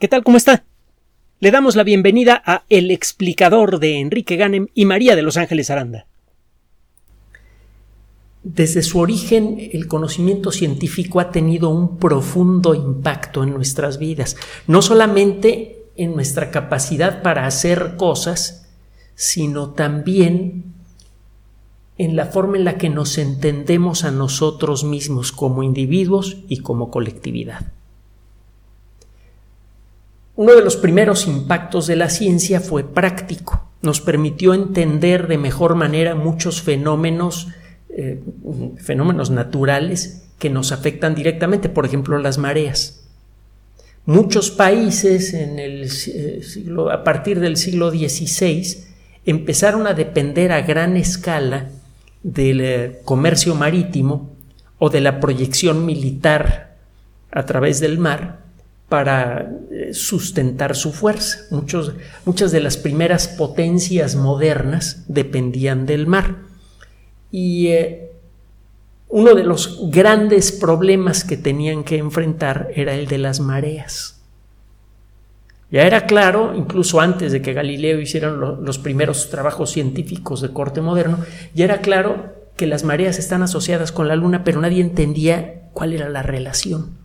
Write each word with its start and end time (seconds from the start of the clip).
¿Qué 0.00 0.08
tal? 0.08 0.24
¿Cómo 0.24 0.36
está? 0.36 0.64
Le 1.38 1.52
damos 1.52 1.76
la 1.76 1.84
bienvenida 1.84 2.42
a 2.44 2.64
El 2.68 2.90
explicador 2.90 3.78
de 3.78 4.00
Enrique 4.00 4.34
Ganem 4.34 4.66
y 4.74 4.86
María 4.86 5.14
de 5.14 5.22
Los 5.22 5.36
Ángeles 5.36 5.70
Aranda. 5.70 6.06
Desde 8.42 8.82
su 8.82 8.98
origen, 8.98 9.70
el 9.72 9.86
conocimiento 9.86 10.50
científico 10.50 11.20
ha 11.20 11.30
tenido 11.30 11.70
un 11.70 11.98
profundo 11.98 12.74
impacto 12.74 13.44
en 13.44 13.54
nuestras 13.54 13.98
vidas, 13.98 14.36
no 14.66 14.82
solamente 14.82 15.86
en 15.94 16.14
nuestra 16.14 16.50
capacidad 16.50 17.22
para 17.22 17.46
hacer 17.46 17.94
cosas, 17.96 18.68
sino 19.14 19.70
también 19.74 20.74
en 21.98 22.16
la 22.16 22.26
forma 22.26 22.56
en 22.56 22.64
la 22.64 22.78
que 22.78 22.90
nos 22.90 23.16
entendemos 23.16 24.02
a 24.02 24.10
nosotros 24.10 24.82
mismos 24.82 25.30
como 25.30 25.62
individuos 25.62 26.38
y 26.48 26.58
como 26.58 26.90
colectividad. 26.90 27.72
Uno 30.36 30.54
de 30.54 30.62
los 30.62 30.76
primeros 30.76 31.26
impactos 31.26 31.86
de 31.86 31.96
la 31.96 32.10
ciencia 32.10 32.60
fue 32.60 32.82
práctico. 32.82 33.68
Nos 33.82 34.00
permitió 34.00 34.52
entender 34.52 35.28
de 35.28 35.38
mejor 35.38 35.76
manera 35.76 36.16
muchos 36.16 36.60
fenómenos, 36.60 37.48
eh, 37.90 38.20
fenómenos 38.78 39.30
naturales 39.30 40.24
que 40.38 40.50
nos 40.50 40.72
afectan 40.72 41.14
directamente, 41.14 41.68
por 41.68 41.86
ejemplo, 41.86 42.18
las 42.18 42.38
mareas. 42.38 43.04
Muchos 44.06 44.50
países 44.50 45.34
en 45.34 45.58
el 45.58 45.84
eh, 45.84 46.42
siglo, 46.42 46.90
a 46.90 47.04
partir 47.04 47.38
del 47.38 47.56
siglo 47.56 47.90
XVI 47.90 48.84
empezaron 49.24 49.86
a 49.86 49.94
depender 49.94 50.50
a 50.50 50.62
gran 50.62 50.96
escala 50.96 51.70
del 52.22 52.60
eh, 52.60 53.00
comercio 53.04 53.54
marítimo 53.54 54.34
o 54.78 54.90
de 54.90 55.00
la 55.00 55.20
proyección 55.20 55.86
militar 55.86 56.76
a 57.30 57.46
través 57.46 57.80
del 57.80 57.98
mar 57.98 58.44
para 58.94 59.50
eh, 59.72 59.92
sustentar 59.92 60.76
su 60.76 60.92
fuerza. 60.92 61.40
muchas 61.50 62.52
de 62.52 62.60
las 62.60 62.76
primeras 62.76 63.26
potencias 63.26 64.14
modernas 64.14 65.02
dependían 65.08 65.84
del 65.84 66.06
mar. 66.06 66.36
Y 67.32 67.66
eh, 67.70 68.12
uno 69.08 69.34
de 69.34 69.42
los 69.42 69.90
grandes 69.90 70.52
problemas 70.52 71.24
que 71.24 71.36
tenían 71.36 71.82
que 71.82 71.96
enfrentar 71.96 72.68
era 72.76 72.94
el 72.94 73.08
de 73.08 73.18
las 73.18 73.40
mareas. 73.40 74.22
Ya 75.72 75.82
era 75.82 76.06
claro, 76.06 76.54
incluso 76.54 77.00
antes 77.00 77.32
de 77.32 77.42
que 77.42 77.52
Galileo 77.52 78.00
hiciera 78.00 78.30
los 78.30 78.78
primeros 78.78 79.28
trabajos 79.28 79.72
científicos 79.72 80.40
de 80.40 80.52
corte 80.52 80.82
moderno, 80.82 81.18
ya 81.52 81.64
era 81.64 81.80
claro 81.80 82.32
que 82.56 82.68
las 82.68 82.84
mareas 82.84 83.18
están 83.18 83.42
asociadas 83.42 83.90
con 83.90 84.06
la 84.06 84.14
luna, 84.14 84.44
pero 84.44 84.60
nadie 84.60 84.80
entendía 84.80 85.62
cuál 85.72 85.94
era 85.94 86.08
la 86.08 86.22
relación 86.22 87.03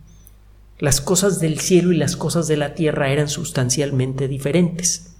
las 0.80 1.02
cosas 1.02 1.40
del 1.40 1.60
cielo 1.60 1.92
y 1.92 1.96
las 1.96 2.16
cosas 2.16 2.48
de 2.48 2.56
la 2.56 2.74
tierra 2.74 3.10
eran 3.10 3.28
sustancialmente 3.28 4.28
diferentes. 4.28 5.14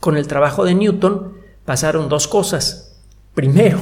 Con 0.00 0.16
el 0.16 0.26
trabajo 0.26 0.64
de 0.64 0.74
Newton 0.74 1.34
pasaron 1.64 2.08
dos 2.08 2.26
cosas. 2.26 3.00
Primero, 3.32 3.78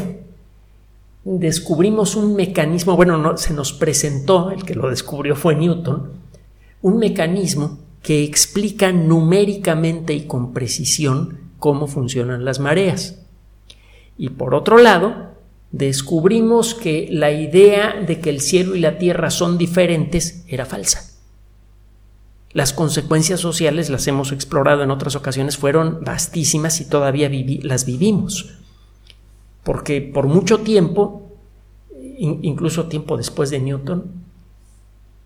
descubrimos 1.25 2.17
un 2.17 2.37
mecanismo, 2.37 2.97
bueno, 2.97 3.17
no, 3.17 3.39
se 3.39 3.55
nos 3.55 3.73
presentó, 3.73 4.51
el 4.51 4.65
que 4.65 4.75
lo 4.75 4.91
descubrió 4.91 5.35
fue 5.35 5.57
Newton, 5.57 6.13
un 6.83 6.99
mecanismo 6.99 7.79
que 8.03 8.23
explica 8.23 8.93
numéricamente 8.93 10.13
y 10.13 10.27
con 10.27 10.53
precisión 10.53 11.39
cómo 11.59 11.87
funcionan 11.87 12.45
las 12.45 12.61
mareas. 12.61 13.21
Y 14.19 14.31
por 14.31 14.55
otro 14.55 14.77
lado, 14.77 15.33
descubrimos 15.71 16.75
que 16.75 17.09
la 17.11 17.31
idea 17.31 17.95
de 17.95 18.21
que 18.21 18.31
el 18.31 18.41
cielo 18.41 18.75
y 18.75 18.81
la 18.81 18.99
tierra 18.99 19.31
son 19.31 19.59
diferentes 19.59 20.45
era 20.49 20.65
falsa. 20.65 21.05
Las 22.53 22.73
consecuencias 22.73 23.41
sociales, 23.41 23.91
las 23.91 24.07
hemos 24.07 24.33
explorado 24.33 24.83
en 24.83 24.91
otras 24.91 25.15
ocasiones, 25.15 25.59
fueron 25.59 26.03
vastísimas 26.03 26.81
y 26.81 26.87
todavía 26.87 27.31
las 27.63 27.85
vivimos. 27.85 28.55
Porque 29.63 30.01
por 30.01 30.27
mucho 30.27 30.61
tiempo, 30.61 31.31
incluso 32.19 32.87
tiempo 32.87 33.19
después 33.19 33.51
de 33.51 33.61
Newton, 33.61 34.25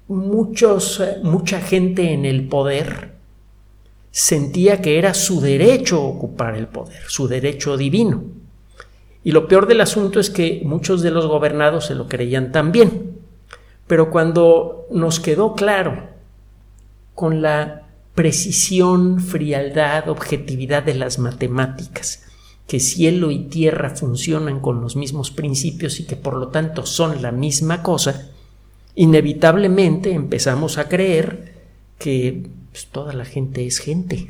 muchos, 0.08 1.00
eh, 1.00 1.18
mucha 1.22 1.60
gente 1.60 2.12
en 2.12 2.24
el 2.24 2.48
poder 2.48 3.12
sentía 4.10 4.82
que 4.82 4.98
era 4.98 5.14
su 5.14 5.40
derecho 5.40 6.02
ocupar 6.02 6.56
el 6.56 6.66
poder, 6.66 7.02
su 7.08 7.28
derecho 7.28 7.76
divino. 7.76 8.24
Y 9.24 9.32
lo 9.32 9.46
peor 9.46 9.66
del 9.66 9.80
asunto 9.80 10.18
es 10.20 10.30
que 10.30 10.62
muchos 10.64 11.02
de 11.02 11.10
los 11.10 11.26
gobernados 11.26 11.86
se 11.86 11.94
lo 11.94 12.08
creían 12.08 12.50
también. 12.52 13.18
Pero 13.86 14.10
cuando 14.10 14.86
nos 14.90 15.20
quedó 15.20 15.54
claro 15.54 16.08
con 17.14 17.42
la 17.42 17.82
precisión, 18.14 19.20
frialdad, 19.20 20.08
objetividad 20.08 20.82
de 20.82 20.94
las 20.94 21.18
matemáticas, 21.18 22.24
que 22.66 22.80
cielo 22.80 23.30
y 23.30 23.44
tierra 23.44 23.90
funcionan 23.90 24.60
con 24.60 24.80
los 24.80 24.96
mismos 24.96 25.30
principios 25.30 26.00
y 26.00 26.04
que 26.04 26.16
por 26.16 26.34
lo 26.34 26.48
tanto 26.48 26.86
son 26.86 27.22
la 27.22 27.32
misma 27.32 27.82
cosa, 27.82 28.30
inevitablemente 28.94 30.12
empezamos 30.12 30.78
a 30.78 30.88
creer 30.88 31.54
que 31.98 32.46
pues, 32.70 32.86
toda 32.86 33.12
la 33.12 33.24
gente 33.24 33.66
es 33.66 33.78
gente 33.78 34.28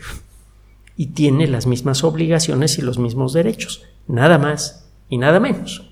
y 0.97 1.07
tiene 1.07 1.47
las 1.47 1.67
mismas 1.67 2.05
obligaciones 2.05 2.79
y 2.79 2.83
los 2.83 2.99
mismos 2.99 3.33
derechos, 3.33 3.83
nada 4.07 4.39
más 4.39 4.82
y 5.13 5.19
nada 5.19 5.41
menos. 5.41 5.91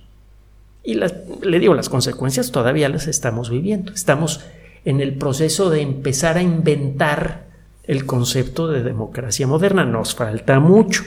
Y 0.82 0.94
le 0.94 1.58
digo, 1.58 1.74
las 1.74 1.90
consecuencias 1.90 2.52
todavía 2.52 2.88
las 2.88 3.06
estamos 3.06 3.50
viviendo. 3.50 3.92
Estamos 3.92 4.40
en 4.86 5.02
el 5.02 5.18
proceso 5.18 5.68
de 5.68 5.82
empezar 5.82 6.38
a 6.38 6.42
inventar 6.42 7.44
el 7.84 8.06
concepto 8.06 8.66
de 8.68 8.82
democracia 8.82 9.46
moderna. 9.46 9.84
Nos 9.84 10.14
falta 10.14 10.58
mucho. 10.58 11.02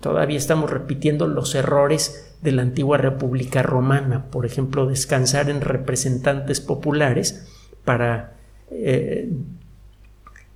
Todavía 0.00 0.38
estamos 0.38 0.70
repitiendo 0.70 1.26
los 1.26 1.56
errores 1.56 2.36
de 2.42 2.52
la 2.52 2.62
antigua 2.62 2.96
República 2.96 3.60
Romana, 3.60 4.26
por 4.30 4.46
ejemplo, 4.46 4.86
descansar 4.86 5.50
en 5.50 5.62
representantes 5.62 6.60
populares 6.60 7.44
para, 7.84 8.34
eh, 8.70 9.28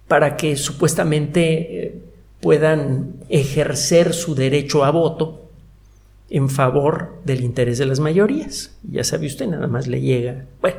para 0.06 0.36
que 0.36 0.54
supuestamente 0.54 1.86
eh, 1.86 2.02
puedan 2.40 3.14
ejercer 3.28 4.14
su 4.14 4.36
derecho 4.36 4.84
a 4.84 4.92
voto 4.92 5.39
en 6.30 6.48
favor 6.48 7.20
del 7.24 7.42
interés 7.42 7.78
de 7.78 7.86
las 7.86 8.00
mayorías. 8.00 8.76
Ya 8.88 9.04
sabe 9.04 9.26
usted, 9.26 9.48
nada 9.48 9.66
más 9.66 9.88
le 9.88 10.00
llega. 10.00 10.46
Bueno, 10.60 10.78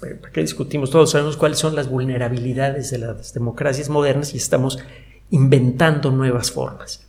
¿para 0.00 0.32
qué 0.32 0.40
discutimos? 0.40 0.90
Todos 0.90 1.10
sabemos 1.10 1.36
cuáles 1.36 1.58
son 1.58 1.74
las 1.74 1.90
vulnerabilidades 1.90 2.90
de 2.90 2.98
las 2.98 3.34
democracias 3.34 3.88
modernas 3.88 4.32
y 4.32 4.36
estamos 4.36 4.78
inventando 5.30 6.12
nuevas 6.12 6.52
formas. 6.52 7.02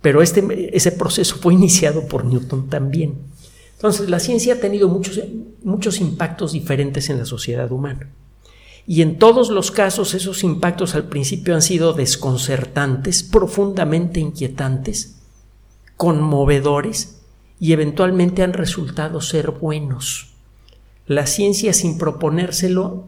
Pero 0.00 0.22
este, 0.22 0.74
ese 0.74 0.92
proceso 0.92 1.36
fue 1.36 1.52
iniciado 1.52 2.08
por 2.08 2.24
Newton 2.24 2.68
también. 2.68 3.14
Entonces, 3.74 4.08
la 4.08 4.20
ciencia 4.20 4.54
ha 4.54 4.60
tenido 4.60 4.88
muchos, 4.88 5.20
muchos 5.62 6.00
impactos 6.00 6.52
diferentes 6.52 7.10
en 7.10 7.18
la 7.18 7.26
sociedad 7.26 7.70
humana. 7.70 8.08
Y 8.86 9.02
en 9.02 9.18
todos 9.18 9.50
los 9.50 9.70
casos 9.70 10.14
esos 10.14 10.44
impactos 10.44 10.94
al 10.94 11.08
principio 11.08 11.54
han 11.54 11.62
sido 11.62 11.92
desconcertantes, 11.92 13.24
profundamente 13.24 14.20
inquietantes, 14.20 15.15
conmovedores 15.96 17.22
y 17.58 17.72
eventualmente 17.72 18.42
han 18.42 18.52
resultado 18.52 19.20
ser 19.20 19.50
buenos. 19.50 20.34
La 21.06 21.26
ciencia 21.26 21.72
sin 21.72 21.98
proponérselo 21.98 23.04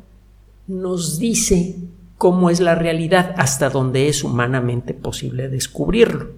nos 0.67 1.19
dice 1.19 1.77
cómo 2.17 2.51
es 2.51 2.61
la 2.61 2.75
realidad 2.75 3.35
hasta 3.37 3.71
donde 3.71 4.09
es 4.09 4.25
humanamente 4.25 4.95
posible 4.95 5.49
descubrirlo. 5.49 6.31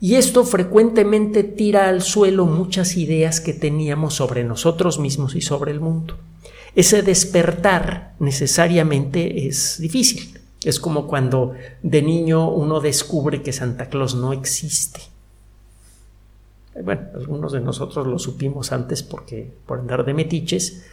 Y 0.00 0.16
esto 0.16 0.44
frecuentemente 0.44 1.44
tira 1.44 1.88
al 1.88 2.02
suelo 2.02 2.44
muchas 2.46 2.96
ideas 2.96 3.40
que 3.40 3.52
teníamos 3.52 4.14
sobre 4.14 4.42
nosotros 4.42 4.98
mismos 4.98 5.36
y 5.36 5.40
sobre 5.40 5.70
el 5.70 5.80
mundo. 5.80 6.18
Ese 6.74 7.02
despertar 7.02 8.14
necesariamente 8.18 9.46
es 9.46 9.78
difícil. 9.78 10.40
Es 10.64 10.80
como 10.80 11.06
cuando 11.06 11.52
de 11.82 12.02
niño 12.02 12.50
uno 12.50 12.80
descubre 12.80 13.42
que 13.42 13.52
Santa 13.52 13.88
Claus 13.88 14.16
no 14.16 14.32
existe. 14.32 15.11
Bueno, 16.80 17.02
algunos 17.14 17.52
de 17.52 17.60
nosotros 17.60 18.06
lo 18.06 18.18
supimos 18.18 18.72
antes 18.72 19.02
porque 19.02 19.50
por 19.66 19.80
andar 19.80 20.04
de 20.04 20.14
metiches, 20.14 20.84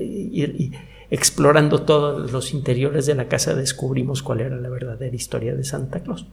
ir, 0.00 0.72
explorando 1.10 1.82
todos 1.82 2.32
los 2.32 2.54
interiores 2.54 3.04
de 3.04 3.14
la 3.14 3.28
casa 3.28 3.54
descubrimos 3.54 4.22
cuál 4.22 4.40
era 4.40 4.56
la 4.56 4.70
verdadera 4.70 5.14
historia 5.14 5.54
de 5.54 5.64
Santa 5.64 6.00
Claus. 6.00 6.26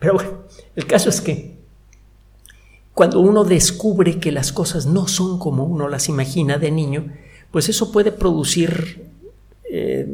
Pero 0.00 0.14
bueno, 0.14 0.30
el 0.74 0.86
caso 0.86 1.10
es 1.10 1.20
que 1.20 1.58
cuando 2.92 3.20
uno 3.20 3.44
descubre 3.44 4.18
que 4.18 4.32
las 4.32 4.52
cosas 4.52 4.86
no 4.86 5.06
son 5.06 5.38
como 5.38 5.64
uno 5.64 5.88
las 5.88 6.08
imagina 6.08 6.58
de 6.58 6.72
niño, 6.72 7.12
pues 7.52 7.68
eso 7.68 7.92
puede 7.92 8.10
producir 8.10 9.06
eh, 9.70 10.12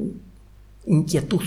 inquietud. 0.85 1.43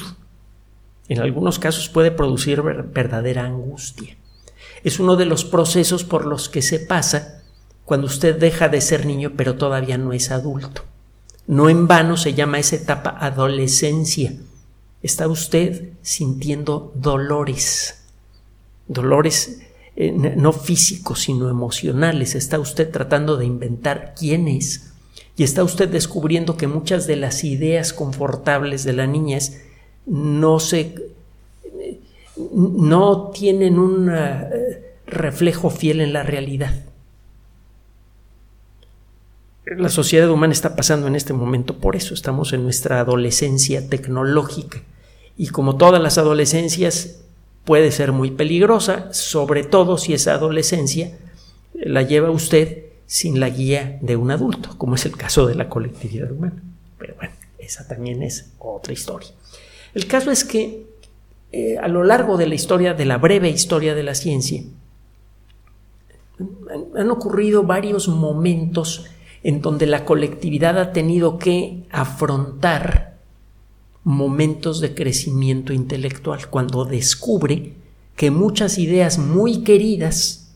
En 1.07 1.19
algunos 1.19 1.59
casos 1.59 1.89
puede 1.89 2.11
producir 2.11 2.61
verdadera 2.61 3.45
angustia 3.45 4.15
es 4.83 4.99
uno 4.99 5.15
de 5.15 5.25
los 5.25 5.45
procesos 5.45 6.03
por 6.03 6.25
los 6.25 6.49
que 6.49 6.61
se 6.61 6.79
pasa 6.79 7.43
cuando 7.85 8.07
usted 8.07 8.37
deja 8.37 8.69
de 8.69 8.81
ser 8.81 9.05
niño 9.05 9.33
pero 9.35 9.55
todavía 9.55 9.97
no 9.97 10.13
es 10.13 10.31
adulto. 10.31 10.83
No 11.47 11.69
en 11.69 11.87
vano 11.87 12.15
se 12.15 12.35
llama 12.35 12.59
esa 12.59 12.75
etapa 12.75 13.09
adolescencia. 13.19 14.33
Está 15.01 15.27
usted 15.27 15.93
sintiendo 16.01 16.91
dolores, 16.95 18.03
dolores 18.87 19.61
eh, 19.95 20.11
no 20.11 20.53
físicos, 20.53 21.23
sino 21.23 21.49
emocionales. 21.49 22.35
Está 22.35 22.59
usted 22.59 22.91
tratando 22.91 23.35
de 23.35 23.45
inventar 23.45 24.13
quién 24.17 24.47
es. 24.47 24.93
Y 25.35 25.43
está 25.43 25.63
usted 25.63 25.89
descubriendo 25.89 26.55
que 26.55 26.67
muchas 26.67 27.07
de 27.07 27.15
las 27.15 27.43
ideas 27.43 27.93
confortables 27.93 28.83
de 28.83 28.93
la 28.93 29.07
niñez 29.07 29.61
no 30.05 30.59
se 30.59 30.95
no 32.53 33.31
tienen 33.31 33.79
un 33.79 34.09
eh, 34.11 34.95
reflejo 35.05 35.69
fiel 35.69 36.01
en 36.01 36.13
la 36.13 36.23
realidad. 36.23 36.73
La 39.65 39.89
sociedad 39.89 40.29
humana 40.29 40.53
está 40.53 40.75
pasando 40.75 41.07
en 41.07 41.15
este 41.15 41.33
momento 41.33 41.77
por 41.77 41.95
eso, 41.95 42.13
estamos 42.13 42.53
en 42.53 42.63
nuestra 42.63 42.99
adolescencia 42.99 43.87
tecnológica 43.87 44.81
y 45.37 45.47
como 45.47 45.77
todas 45.77 46.01
las 46.01 46.17
adolescencias 46.17 47.21
puede 47.65 47.91
ser 47.91 48.11
muy 48.11 48.31
peligrosa, 48.31 49.13
sobre 49.13 49.63
todo 49.63 49.97
si 49.97 50.13
esa 50.13 50.33
adolescencia 50.33 51.17
la 51.73 52.01
lleva 52.01 52.31
usted 52.31 52.85
sin 53.05 53.39
la 53.39 53.49
guía 53.49 53.99
de 54.01 54.15
un 54.15 54.31
adulto, 54.31 54.75
como 54.77 54.95
es 54.95 55.05
el 55.05 55.15
caso 55.15 55.45
de 55.45 55.55
la 55.55 55.69
colectividad 55.69 56.31
humana. 56.31 56.61
Pero 56.97 57.15
bueno, 57.15 57.33
esa 57.59 57.87
también 57.87 58.23
es 58.23 58.51
otra 58.57 58.93
historia. 58.93 59.29
El 59.93 60.07
caso 60.07 60.31
es 60.31 60.43
que 60.43 60.88
eh, 61.51 61.77
a 61.77 61.87
lo 61.87 62.03
largo 62.03 62.37
de 62.37 62.47
la 62.47 62.55
historia, 62.55 62.93
de 62.93 63.05
la 63.05 63.17
breve 63.17 63.49
historia 63.49 63.95
de 63.95 64.03
la 64.03 64.13
ciencia, 64.13 64.63
han, 66.95 67.09
ocurrido 67.09 67.63
varios 67.63 68.07
momentos 68.07 69.05
en 69.43 69.61
donde 69.61 69.85
la 69.85 70.05
colectividad 70.05 70.77
ha 70.77 70.93
tenido 70.93 71.37
que 71.37 71.83
afrontar 71.91 73.17
momentos 74.03 74.79
de 74.79 74.93
crecimiento 74.93 75.73
intelectual, 75.73 76.49
cuando 76.49 76.85
descubre 76.85 77.73
que 78.15 78.31
muchas 78.31 78.77
ideas 78.77 79.17
muy 79.17 79.63
queridas, 79.63 80.53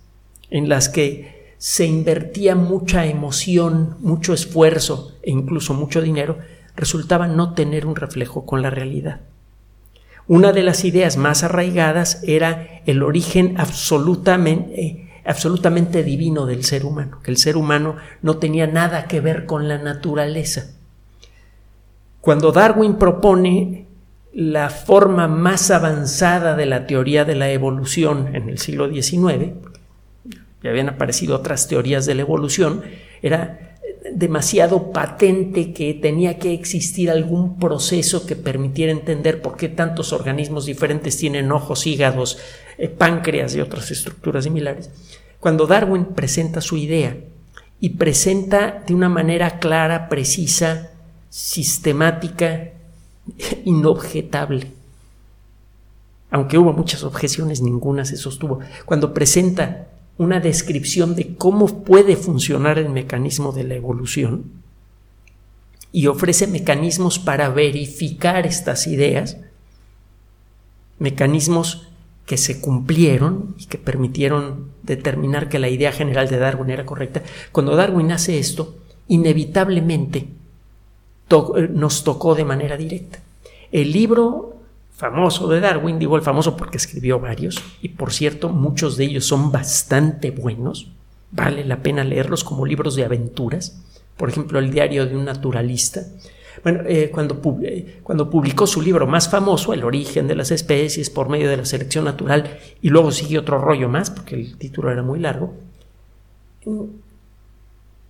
en 0.49 0.69
las 0.69 0.89
que 0.89 1.55
se 1.57 1.85
invertía 1.85 2.55
mucha 2.55 3.05
emoción, 3.05 3.95
mucho 3.99 4.33
esfuerzo 4.33 5.13
e 5.23 5.31
incluso 5.31 5.73
mucho 5.73 6.01
dinero, 6.01 6.37
resultaban 6.75 7.37
no 7.37 7.53
tener 7.53 7.85
un 7.85 7.95
reflejo 7.95 8.45
con 8.45 8.61
la 8.61 8.69
realidad. 8.69 9.21
Una 10.27 10.53
de 10.53 10.63
las 10.63 10.85
ideas 10.85 11.17
más 11.17 11.43
arraigadas 11.43 12.21
era 12.23 12.81
el 12.85 13.03
origen 13.03 13.55
absolutamente, 13.57 14.81
eh, 14.81 15.09
absolutamente 15.25 16.03
divino 16.03 16.45
del 16.45 16.63
ser 16.63 16.85
humano, 16.85 17.19
que 17.23 17.31
el 17.31 17.37
ser 17.37 17.57
humano 17.57 17.97
no 18.21 18.37
tenía 18.37 18.67
nada 18.67 19.05
que 19.05 19.19
ver 19.19 19.45
con 19.45 19.67
la 19.67 19.77
naturaleza. 19.77 20.71
Cuando 22.21 22.53
Darwin 22.53 22.95
propone 22.95 23.85
la 24.33 24.69
forma 24.69 25.27
más 25.27 25.69
avanzada 25.71 26.55
de 26.55 26.65
la 26.65 26.87
teoría 26.87 27.25
de 27.25 27.35
la 27.35 27.51
evolución 27.51 28.33
en 28.33 28.49
el 28.49 28.59
siglo 28.59 28.89
XIX, 28.89 29.53
ya 30.63 30.69
habían 30.69 30.87
aparecido 30.87 31.35
otras 31.35 31.67
teorías 31.67 32.05
de 32.05 32.15
la 32.15 32.21
evolución, 32.21 32.81
era 33.21 33.72
demasiado 34.11 34.91
patente 34.91 35.71
que 35.71 35.93
tenía 35.93 36.37
que 36.37 36.53
existir 36.53 37.09
algún 37.09 37.57
proceso 37.57 38.25
que 38.25 38.35
permitiera 38.35 38.91
entender 38.91 39.41
por 39.41 39.55
qué 39.55 39.69
tantos 39.69 40.11
organismos 40.11 40.65
diferentes 40.65 41.17
tienen 41.17 41.51
ojos, 41.51 41.87
hígados, 41.87 42.37
eh, 42.77 42.89
páncreas 42.89 43.55
y 43.55 43.61
otras 43.61 43.91
estructuras 43.91 44.43
similares. 44.43 44.89
Cuando 45.39 45.67
Darwin 45.67 46.05
presenta 46.05 46.59
su 46.59 46.77
idea 46.77 47.15
y 47.79 47.91
presenta 47.91 48.83
de 48.85 48.93
una 48.93 49.09
manera 49.09 49.59
clara, 49.59 50.09
precisa, 50.09 50.91
sistemática, 51.29 52.71
inobjetable, 53.65 54.71
aunque 56.29 56.57
hubo 56.57 56.73
muchas 56.73 57.03
objeciones, 57.03 57.61
ninguna 57.61 58.05
se 58.05 58.17
sostuvo, 58.17 58.59
cuando 58.85 59.13
presenta 59.13 59.87
una 60.17 60.39
descripción 60.39 61.15
de 61.15 61.35
cómo 61.35 61.83
puede 61.83 62.15
funcionar 62.15 62.77
el 62.77 62.89
mecanismo 62.89 63.51
de 63.51 63.63
la 63.63 63.75
evolución 63.75 64.51
y 65.91 66.07
ofrece 66.07 66.47
mecanismos 66.47 67.19
para 67.19 67.49
verificar 67.49 68.45
estas 68.45 68.87
ideas, 68.87 69.37
mecanismos 70.99 71.87
que 72.25 72.37
se 72.37 72.61
cumplieron 72.61 73.55
y 73.59 73.65
que 73.65 73.77
permitieron 73.77 74.71
determinar 74.83 75.49
que 75.49 75.59
la 75.59 75.69
idea 75.69 75.91
general 75.91 76.29
de 76.29 76.37
Darwin 76.37 76.69
era 76.69 76.85
correcta. 76.85 77.21
Cuando 77.51 77.75
Darwin 77.75 78.11
hace 78.11 78.39
esto, 78.39 78.75
inevitablemente 79.07 80.27
nos 81.71 82.03
tocó 82.03 82.35
de 82.35 82.45
manera 82.45 82.77
directa. 82.77 83.19
El 83.71 83.91
libro 83.91 84.52
famoso 85.03 85.49
de 85.49 85.59
Darwin, 85.59 85.99
digo 85.99 86.15
el 86.15 86.21
famoso 86.21 86.55
porque 86.55 86.77
escribió 86.77 87.19
varios, 87.19 87.61
y 87.81 87.89
por 87.89 88.13
cierto, 88.13 88.47
muchos 88.47 88.95
de 88.95 89.03
ellos 89.03 89.25
son 89.25 89.51
bastante 89.51 90.31
buenos, 90.31 90.93
vale 91.29 91.65
la 91.65 91.83
pena 91.83 92.05
leerlos 92.05 92.45
como 92.45 92.65
libros 92.65 92.95
de 92.95 93.03
aventuras, 93.03 93.83
por 94.15 94.29
ejemplo, 94.29 94.59
el 94.59 94.71
diario 94.71 95.05
de 95.05 95.17
un 95.17 95.25
naturalista. 95.25 96.03
Bueno, 96.63 96.83
eh, 96.87 97.11
cuando, 97.13 97.41
eh, 97.63 97.99
cuando 98.01 98.29
publicó 98.29 98.65
su 98.65 98.81
libro 98.81 99.05
más 99.05 99.27
famoso, 99.27 99.73
El 99.73 99.83
origen 99.83 100.25
de 100.25 100.35
las 100.35 100.51
especies 100.51 101.09
por 101.09 101.27
medio 101.27 101.49
de 101.49 101.57
la 101.57 101.65
selección 101.65 102.05
natural, 102.05 102.59
y 102.81 102.87
luego 102.87 103.11
sigue 103.11 103.37
otro 103.37 103.57
rollo 103.57 103.89
más, 103.89 104.09
porque 104.09 104.35
el 104.35 104.57
título 104.57 104.89
era 104.89 105.03
muy 105.03 105.19
largo, 105.19 105.53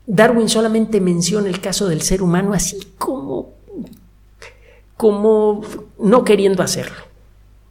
Darwin 0.05 0.47
solamente 0.47 1.01
menciona 1.01 1.49
el 1.49 1.59
caso 1.59 1.87
del 1.87 2.03
ser 2.03 2.21
humano 2.21 2.53
así 2.53 2.77
como 2.99 3.52
como 5.03 5.59
no 5.99 6.23
queriendo 6.23 6.63
hacerlo. 6.63 6.95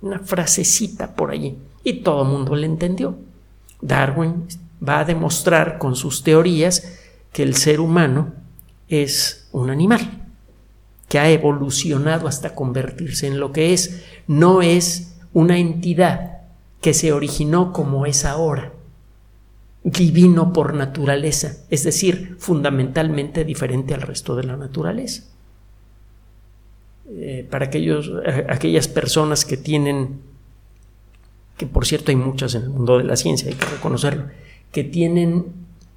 Una 0.02 0.18
frasecita 0.18 1.14
por 1.14 1.30
allí. 1.30 1.56
Y 1.82 2.02
todo 2.02 2.24
el 2.24 2.28
mundo 2.28 2.54
le 2.54 2.66
entendió. 2.66 3.16
Darwin 3.80 4.48
va 4.86 4.98
a 4.98 5.04
demostrar 5.06 5.78
con 5.78 5.96
sus 5.96 6.24
teorías 6.24 6.98
que 7.32 7.42
el 7.42 7.54
ser 7.54 7.80
humano 7.80 8.34
es 8.86 9.48
un 9.50 9.70
animal, 9.70 10.26
que 11.08 11.18
ha 11.20 11.30
evolucionado 11.30 12.28
hasta 12.28 12.54
convertirse 12.54 13.28
en 13.28 13.40
lo 13.40 13.50
que 13.50 13.72
es. 13.72 14.04
No 14.26 14.60
es 14.60 15.14
una 15.32 15.56
entidad 15.56 16.42
que 16.82 16.92
se 16.92 17.14
originó 17.14 17.72
como 17.72 18.04
es 18.04 18.26
ahora, 18.26 18.74
divino 19.84 20.52
por 20.52 20.74
naturaleza, 20.74 21.56
es 21.70 21.82
decir, 21.82 22.36
fundamentalmente 22.38 23.46
diferente 23.46 23.94
al 23.94 24.02
resto 24.02 24.36
de 24.36 24.44
la 24.44 24.58
naturaleza. 24.58 25.31
Eh, 27.10 27.46
para 27.50 27.66
aquellos, 27.66 28.12
eh, 28.24 28.46
aquellas 28.48 28.86
personas 28.86 29.44
que 29.44 29.56
tienen, 29.56 30.20
que 31.56 31.66
por 31.66 31.84
cierto 31.84 32.12
hay 32.12 32.16
muchas 32.16 32.54
en 32.54 32.62
el 32.62 32.70
mundo 32.70 32.98
de 32.98 33.04
la 33.04 33.16
ciencia, 33.16 33.48
hay 33.48 33.54
que 33.54 33.66
reconocerlo, 33.66 34.26
que 34.70 34.84
tienen 34.84 35.46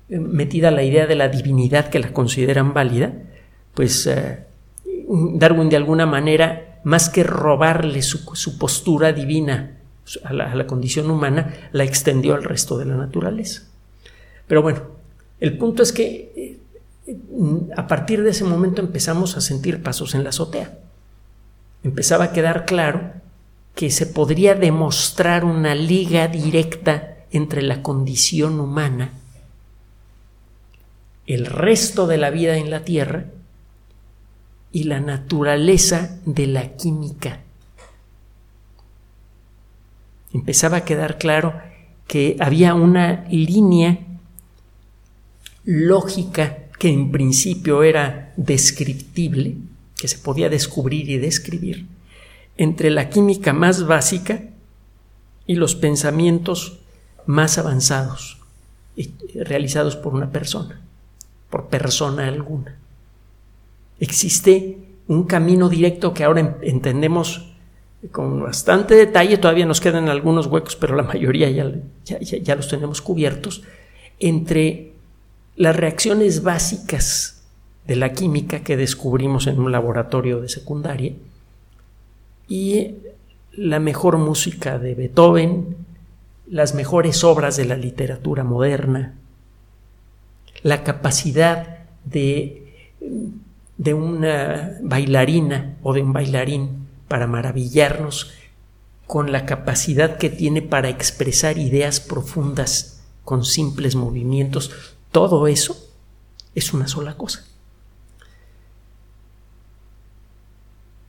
eh, 0.10 0.18
metida 0.18 0.72
la 0.72 0.82
idea 0.82 1.06
de 1.06 1.16
la 1.16 1.30
divinidad 1.30 1.90
que 1.90 2.00
la 2.00 2.12
consideran 2.12 2.74
válida, 2.74 3.14
pues 3.76 4.10
Darwin 5.08 5.70
de 5.70 5.76
alguna 5.76 6.06
manera, 6.06 6.80
más 6.84 7.10
que 7.10 7.24
robarle 7.24 8.02
su, 8.02 8.58
postura 8.58 9.14
divina 9.14 9.78
a 10.24 10.34
la 10.34 10.66
condición 10.66 11.12
humana, 11.12 11.70
la 11.72 11.84
extendió 11.84 12.36
al 12.36 12.44
resto 12.44 12.78
de 12.78 12.86
la 12.86 12.96
naturaleza. 12.96 13.64
Pero 14.48 14.62
bueno, 14.62 14.82
el 15.40 15.58
punto 15.58 15.84
es 15.84 15.92
que 15.92 16.58
a 17.76 17.88
partir 17.88 18.24
de 18.24 18.30
ese 18.30 18.46
momento 18.46 18.82
empezamos 18.82 19.36
a 19.36 19.42
sentir 19.42 19.84
pasos 19.84 20.16
en 20.16 20.24
la 20.24 20.30
azotea 20.30 20.85
empezaba 21.86 22.26
a 22.26 22.32
quedar 22.34 22.66
claro 22.66 23.14
que 23.76 23.92
se 23.92 24.08
podría 24.08 24.56
demostrar 24.56 25.46
una 25.46 25.76
liga 25.76 26.28
directa 26.28 27.18
entre 27.32 27.62
la 27.62 27.84
condición 27.84 28.60
humana, 28.60 29.14
el 31.28 31.46
resto 31.46 32.08
de 32.08 32.18
la 32.18 32.32
vida 32.32 32.58
en 32.58 32.72
la 32.72 32.84
Tierra 32.84 33.26
y 34.72 34.86
la 34.86 35.00
naturaleza 35.00 36.18
de 36.26 36.48
la 36.48 36.76
química. 36.76 37.42
Empezaba 40.34 40.78
a 40.78 40.86
quedar 40.86 41.20
claro 41.20 41.54
que 42.08 42.36
había 42.40 42.74
una 42.74 43.26
línea 43.30 44.00
lógica 45.66 46.58
que 46.80 46.90
en 46.90 47.12
principio 47.12 47.84
era 47.84 48.34
descriptible, 48.38 49.58
que 50.06 50.10
se 50.10 50.20
podía 50.20 50.50
descubrir 50.50 51.10
y 51.10 51.18
describir 51.18 51.88
entre 52.58 52.92
la 52.92 53.10
química 53.10 53.54
más 53.54 53.88
básica 53.88 54.44
y 55.48 55.56
los 55.56 55.74
pensamientos 55.74 56.78
más 57.26 57.58
avanzados 57.58 58.38
realizados 59.34 59.96
por 59.96 60.14
una 60.14 60.30
persona, 60.30 60.80
por 61.50 61.70
persona 61.70 62.28
alguna. 62.28 62.78
Existe 64.00 64.78
un 65.08 65.24
camino 65.24 65.70
directo 65.70 66.14
que 66.14 66.24
ahora 66.24 66.60
entendemos 66.62 67.56
con 68.12 68.44
bastante 68.44 68.94
detalle, 68.94 69.40
todavía 69.40 69.66
nos 69.66 69.82
quedan 69.82 70.08
algunos 70.08 70.46
huecos, 70.46 70.76
pero 70.76 70.96
la 70.96 71.02
mayoría 71.02 71.50
ya, 71.50 71.74
ya, 72.04 72.20
ya 72.20 72.56
los 72.56 72.68
tenemos 72.68 73.02
cubiertos, 73.02 73.64
entre 74.20 74.92
las 75.56 75.76
reacciones 75.76 76.44
básicas 76.44 77.35
de 77.88 77.96
la 77.96 78.14
química 78.14 78.62
que 78.62 78.78
descubrimos 78.78 79.48
en 79.48 79.60
un 79.60 79.72
laboratorio 79.72 80.42
de 80.42 80.50
secundaria 80.50 81.14
y 82.48 82.96
la 83.52 83.80
mejor 83.80 84.18
música 84.18 84.80
de 84.80 84.96
Beethoven, 84.96 85.78
las 86.48 86.76
mejores 86.76 87.24
obras 87.24 87.58
de 87.58 87.66
la 87.66 87.78
literatura 87.78 88.44
moderna, 88.44 89.16
la 90.62 90.84
capacidad 90.84 91.80
de, 92.06 92.92
de 93.78 93.94
una 93.94 94.78
bailarina 94.82 95.78
o 95.84 95.94
de 95.94 96.02
un 96.02 96.14
bailarín 96.14 96.88
para 97.08 97.28
maravillarnos 97.28 98.32
con 99.08 99.32
la 99.32 99.46
capacidad 99.46 100.18
que 100.18 100.30
tiene 100.30 100.62
para 100.62 100.90
expresar 100.90 101.58
ideas 101.58 102.00
profundas 102.00 103.04
con 103.24 103.44
simples 103.44 103.96
movimientos, 103.96 104.72
todo 105.12 105.48
eso 105.48 105.90
es 106.56 106.74
una 106.74 106.88
sola 106.88 107.16
cosa. 107.16 107.46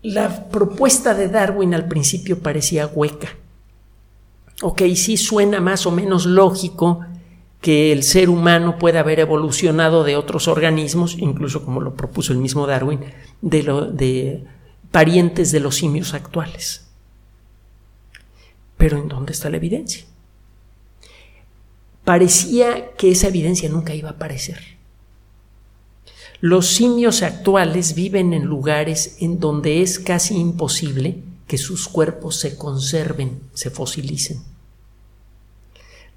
La 0.08 0.48
propuesta 0.50 1.14
de 1.14 1.26
Darwin 1.26 1.74
al 1.74 1.88
principio 1.88 2.38
parecía 2.38 2.86
hueca. 2.86 3.30
Ok, 4.62 4.82
sí 4.94 5.16
suena 5.16 5.60
más 5.60 5.84
o 5.84 5.90
menos 5.90 6.26
lógico 6.26 7.00
que 7.60 7.90
el 7.90 8.04
ser 8.04 8.30
humano 8.30 8.78
pueda 8.78 9.00
haber 9.00 9.18
evolucionado 9.18 10.04
de 10.04 10.14
otros 10.14 10.46
organismos, 10.46 11.16
incluso 11.18 11.64
como 11.64 11.80
lo 11.80 11.96
propuso 11.96 12.32
el 12.32 12.38
mismo 12.38 12.68
Darwin, 12.68 13.00
de, 13.42 13.64
de 13.94 14.44
parientes 14.92 15.50
de 15.50 15.58
los 15.58 15.74
simios 15.74 16.14
actuales. 16.14 16.86
Pero 18.76 18.98
¿en 18.98 19.08
dónde 19.08 19.32
está 19.32 19.50
la 19.50 19.56
evidencia? 19.56 20.04
Parecía 22.04 22.92
que 22.92 23.10
esa 23.10 23.26
evidencia 23.26 23.68
nunca 23.68 23.92
iba 23.92 24.10
a 24.10 24.12
aparecer. 24.12 24.75
Los 26.40 26.66
simios 26.66 27.22
actuales 27.22 27.94
viven 27.94 28.32
en 28.32 28.44
lugares 28.44 29.16
en 29.20 29.40
donde 29.40 29.82
es 29.82 29.98
casi 29.98 30.36
imposible 30.36 31.22
que 31.46 31.58
sus 31.58 31.88
cuerpos 31.88 32.36
se 32.36 32.56
conserven, 32.56 33.40
se 33.54 33.70
fosilicen. 33.70 34.42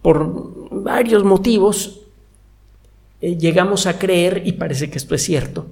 Por 0.01 0.81
varios 0.81 1.23
motivos 1.23 2.01
eh, 3.21 3.38
llegamos 3.38 3.85
a 3.85 3.99
creer, 3.99 4.43
y 4.45 4.53
parece 4.53 4.89
que 4.89 4.97
esto 4.97 5.15
es 5.15 5.23
cierto, 5.23 5.67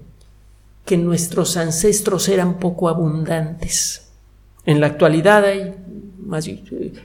que 0.86 0.98
nuestros 0.98 1.58
ancestros 1.58 2.30
eran 2.30 2.60
poco 2.60 2.90
abundantes. 2.90 4.10
En 4.66 4.80
la 4.80 4.88
actualidad 4.88 5.46
hay 5.46 5.74
más, 6.20 6.50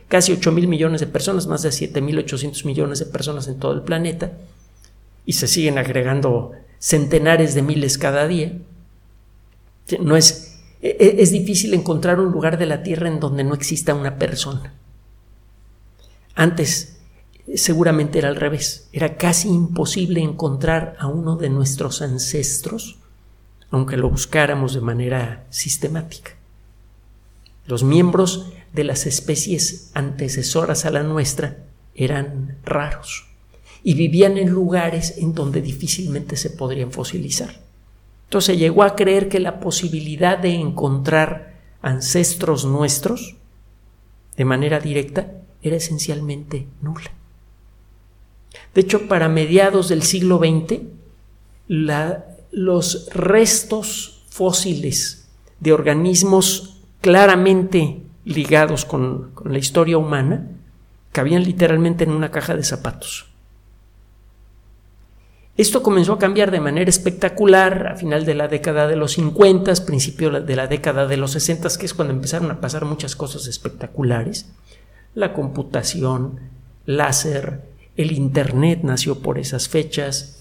casi 0.08 0.32
8 0.32 0.52
mil 0.52 0.68
millones 0.68 1.00
de 1.00 1.06
personas, 1.06 1.46
más 1.46 1.62
de 1.62 1.72
7 1.72 2.00
mil 2.00 2.18
800 2.18 2.64
millones 2.64 2.98
de 2.98 3.06
personas 3.06 3.46
en 3.48 3.58
todo 3.58 3.72
el 3.72 3.82
planeta, 3.82 4.32
y 5.24 5.34
se 5.34 5.46
siguen 5.46 5.78
agregando 5.78 6.52
centenares 6.82 7.54
de 7.54 7.62
miles 7.62 7.96
cada 7.96 8.26
día. 8.26 8.58
No 10.00 10.16
es, 10.16 10.60
e, 10.82 10.96
e, 10.98 11.22
es 11.22 11.30
difícil 11.30 11.72
encontrar 11.74 12.18
un 12.18 12.32
lugar 12.32 12.58
de 12.58 12.66
la 12.66 12.82
Tierra 12.82 13.06
en 13.06 13.20
donde 13.20 13.44
no 13.44 13.54
exista 13.54 13.94
una 13.94 14.18
persona. 14.18 14.74
Antes 16.34 16.98
seguramente 17.54 18.18
era 18.18 18.28
al 18.28 18.36
revés. 18.36 18.88
Era 18.92 19.16
casi 19.16 19.48
imposible 19.48 20.20
encontrar 20.20 20.96
a 20.98 21.06
uno 21.06 21.36
de 21.36 21.50
nuestros 21.50 22.02
ancestros 22.02 22.98
aunque 23.70 23.96
lo 23.96 24.10
buscáramos 24.10 24.74
de 24.74 24.82
manera 24.82 25.46
sistemática. 25.48 26.32
Los 27.66 27.82
miembros 27.84 28.52
de 28.74 28.84
las 28.84 29.06
especies 29.06 29.90
antecesoras 29.94 30.84
a 30.84 30.90
la 30.90 31.02
nuestra 31.02 31.56
eran 31.94 32.58
raros 32.64 33.31
y 33.84 33.94
vivían 33.94 34.38
en 34.38 34.50
lugares 34.50 35.18
en 35.18 35.34
donde 35.34 35.60
difícilmente 35.60 36.36
se 36.36 36.50
podrían 36.50 36.92
fosilizar. 36.92 37.60
Entonces 38.24 38.58
llegó 38.58 38.82
a 38.82 38.96
creer 38.96 39.28
que 39.28 39.40
la 39.40 39.60
posibilidad 39.60 40.38
de 40.38 40.54
encontrar 40.54 41.60
ancestros 41.82 42.64
nuestros 42.64 43.36
de 44.36 44.44
manera 44.44 44.80
directa 44.80 45.32
era 45.62 45.76
esencialmente 45.76 46.66
nula. 46.80 47.10
De 48.74 48.80
hecho, 48.80 49.08
para 49.08 49.28
mediados 49.28 49.88
del 49.88 50.02
siglo 50.02 50.38
XX, 50.38 50.80
los 52.52 53.08
restos 53.12 54.24
fósiles 54.28 55.28
de 55.60 55.72
organismos 55.72 56.80
claramente 57.00 58.02
ligados 58.24 58.84
con, 58.84 59.32
la 59.44 59.58
historia 59.58 59.98
humana 59.98 60.48
cabían 61.12 61.42
literalmente 61.42 62.04
en 62.04 62.12
una 62.12 62.30
caja 62.30 62.56
de 62.56 62.64
zapatos. 62.64 63.31
Esto 65.56 65.82
comenzó 65.82 66.14
a 66.14 66.18
cambiar 66.18 66.50
de 66.50 66.60
manera 66.60 66.88
espectacular 66.88 67.88
a 67.88 67.96
final 67.96 68.24
de 68.24 68.34
la 68.34 68.48
década 68.48 68.88
de 68.88 68.96
los 68.96 69.12
50, 69.12 69.72
principio 69.84 70.30
de 70.30 70.56
la 70.56 70.66
década 70.66 71.06
de 71.06 71.18
los 71.18 71.32
60, 71.32 71.68
que 71.78 71.86
es 71.86 71.92
cuando 71.92 72.14
empezaron 72.14 72.50
a 72.50 72.60
pasar 72.60 72.86
muchas 72.86 73.14
cosas 73.16 73.46
espectaculares. 73.46 74.46
La 75.14 75.34
computación, 75.34 76.40
láser, 76.86 77.60
el 77.96 78.12
Internet 78.12 78.80
nació 78.82 79.18
por 79.18 79.38
esas 79.38 79.68
fechas, 79.68 80.38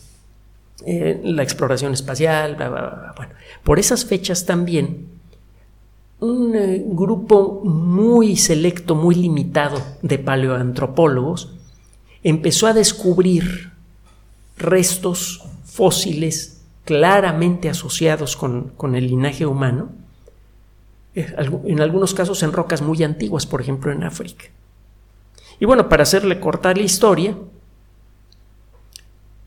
eh, 0.86 1.20
la 1.24 1.44
exploración 1.44 1.94
espacial, 1.94 2.56
Bueno, 2.56 3.34
por 3.64 3.80
esas 3.80 4.06
fechas 4.06 4.46
también 4.46 5.08
un 6.22 6.56
eh, 6.56 6.84
grupo 6.86 7.62
muy 7.64 8.38
selecto, 8.38 8.96
muy 8.96 9.16
limitado 9.16 9.82
de 10.02 10.20
paleoantropólogos 10.20 11.54
empezó 12.24 12.68
a 12.68 12.74
descubrir 12.74 13.71
restos 14.62 15.44
fósiles 15.66 16.62
claramente 16.86 17.70
asociados 17.70 18.36
con, 18.36 18.70
con 18.78 18.96
el 18.96 19.08
linaje 19.08 19.46
humano, 19.46 19.90
eh, 21.16 21.34
en 21.66 21.82
algunos 21.82 22.14
casos 22.14 22.42
en 22.44 22.54
rocas 22.54 22.82
muy 22.82 23.04
antiguas, 23.04 23.46
por 23.46 23.62
ejemplo 23.62 23.92
en 23.92 24.04
África. 24.04 24.46
Y 25.60 25.66
bueno, 25.66 25.90
para 25.90 26.04
hacerle 26.04 26.40
cortar 26.40 26.78
la 26.78 26.84
historia, 26.84 27.38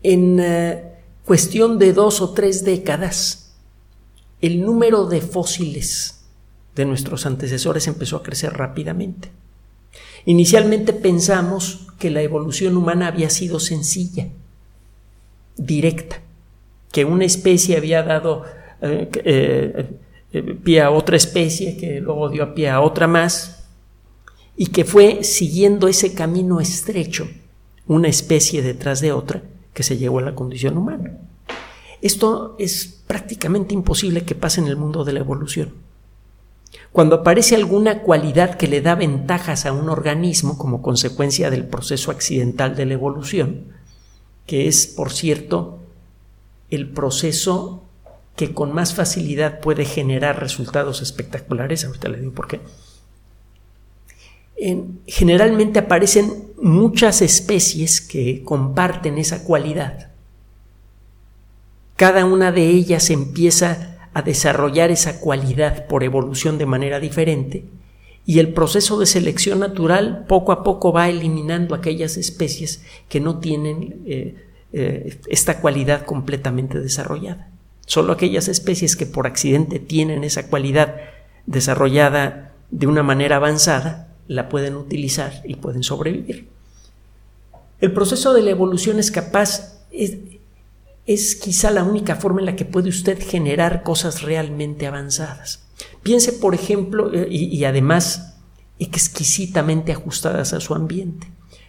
en 0.03 0.39
cuestión 1.25 1.79
de 1.79 1.91
dos 1.91 2.21
o 2.21 2.29
tres 2.31 2.63
décadas, 2.63 3.55
el 4.41 4.61
número 4.61 5.05
de 5.05 5.21
fósiles 5.21 6.25
de 6.75 6.85
nuestros 6.85 7.25
antecesores 7.25 7.87
empezó 7.87 8.17
a 8.17 8.23
crecer 8.23 8.53
rápidamente. 8.53 9.31
Inicialmente 10.25 10.93
pensamos 10.93 11.87
que 11.97 12.11
la 12.11 12.21
evolución 12.21 12.77
humana 12.77 13.07
había 13.07 13.29
sido 13.29 13.59
sencilla, 13.59 14.29
directa, 15.57 16.21
que 16.91 17.05
una 17.05 17.25
especie 17.25 17.77
había 17.77 18.03
dado 18.03 18.43
eh, 18.81 19.09
eh, 19.23 19.89
eh, 20.31 20.41
pie 20.63 20.81
a 20.81 20.91
otra 20.91 21.17
especie, 21.17 21.77
que 21.77 22.01
luego 22.01 22.29
dio 22.29 22.53
pie 22.53 22.69
a 22.69 22.81
otra 22.81 23.07
más, 23.07 23.67
y 24.57 24.67
que 24.67 24.85
fue 24.85 25.23
siguiendo 25.23 25.87
ese 25.87 26.13
camino 26.13 26.59
estrecho, 26.59 27.27
una 27.87 28.07
especie 28.07 28.61
detrás 28.61 29.01
de 29.01 29.11
otra, 29.11 29.43
que 29.73 29.83
se 29.83 29.97
llegó 29.97 30.19
a 30.19 30.23
la 30.23 30.35
condición 30.35 30.77
humana. 30.77 31.17
Esto 32.01 32.55
es 32.59 33.03
prácticamente 33.07 33.73
imposible 33.73 34.23
que 34.23 34.35
pase 34.35 34.61
en 34.61 34.67
el 34.67 34.77
mundo 34.77 35.03
de 35.03 35.13
la 35.13 35.19
evolución. 35.19 35.73
Cuando 36.91 37.17
aparece 37.17 37.55
alguna 37.55 38.01
cualidad 38.01 38.55
que 38.55 38.67
le 38.67 38.81
da 38.81 38.95
ventajas 38.95 39.65
a 39.65 39.73
un 39.73 39.89
organismo 39.89 40.57
como 40.57 40.81
consecuencia 40.81 41.49
del 41.49 41.65
proceso 41.65 42.11
accidental 42.11 42.75
de 42.75 42.85
la 42.85 42.93
evolución, 42.93 43.74
que 44.45 44.67
es, 44.67 44.87
por 44.87 45.11
cierto, 45.11 45.79
el 46.69 46.89
proceso 46.89 47.83
que 48.35 48.53
con 48.53 48.73
más 48.73 48.93
facilidad 48.93 49.59
puede 49.59 49.85
generar 49.85 50.39
resultados 50.39 51.01
espectaculares, 51.01 51.85
ahorita 51.85 52.09
le 52.09 52.19
digo 52.19 52.33
por 52.33 52.47
qué, 52.47 52.59
generalmente 55.07 55.79
aparecen 55.79 56.51
muchas 56.61 57.21
especies 57.21 58.01
que 58.01 58.43
comparten 58.43 59.17
esa 59.17 59.43
cualidad. 59.43 60.11
Cada 61.95 62.25
una 62.25 62.51
de 62.51 62.67
ellas 62.67 63.09
empieza 63.09 64.09
a 64.13 64.21
desarrollar 64.21 64.91
esa 64.91 65.19
cualidad 65.19 65.87
por 65.87 66.03
evolución 66.03 66.57
de 66.57 66.65
manera 66.65 66.99
diferente 66.99 67.65
y 68.25 68.39
el 68.39 68.53
proceso 68.53 68.99
de 68.99 69.05
selección 69.05 69.59
natural 69.59 70.25
poco 70.27 70.51
a 70.51 70.63
poco 70.63 70.91
va 70.91 71.09
eliminando 71.09 71.75
aquellas 71.75 72.17
especies 72.17 72.83
que 73.07 73.19
no 73.19 73.39
tienen 73.39 74.01
eh, 74.05 74.35
eh, 74.73 75.19
esta 75.27 75.61
cualidad 75.61 76.05
completamente 76.05 76.79
desarrollada. 76.79 77.49
Solo 77.85 78.13
aquellas 78.13 78.47
especies 78.47 78.95
que 78.95 79.05
por 79.05 79.27
accidente 79.27 79.79
tienen 79.79 80.23
esa 80.23 80.47
cualidad 80.47 80.95
desarrollada 81.45 82.51
de 82.71 82.87
una 82.87 83.03
manera 83.03 83.35
avanzada 83.35 84.07
la 84.27 84.49
pueden 84.49 84.75
utilizar 84.75 85.41
y 85.45 85.55
pueden 85.55 85.83
sobrevivir. 85.83 86.47
El 87.79 87.93
proceso 87.93 88.33
de 88.33 88.41
la 88.41 88.51
evolución 88.51 88.99
es 88.99 89.11
capaz, 89.11 89.83
es, 89.91 91.35
quizá 91.35 91.71
la 91.71 91.83
única 91.83 92.15
forma 92.15 92.39
en 92.39 92.47
la 92.47 92.55
que 92.55 92.65
puede 92.65 92.89
usted 92.89 93.21
generar 93.21 93.83
cosas 93.83 94.23
realmente 94.23 94.87
avanzadas. 94.87 95.64
Piense, 96.03 96.33
por 96.33 96.53
ejemplo, 96.53 97.13
eh, 97.13 97.27
y, 97.29 97.63
además 97.65 98.37
exquisitamente 98.77 99.91
ajustadas 99.91 100.53
a 100.53 100.59
su 100.59 100.75
ambiente. 100.75 101.27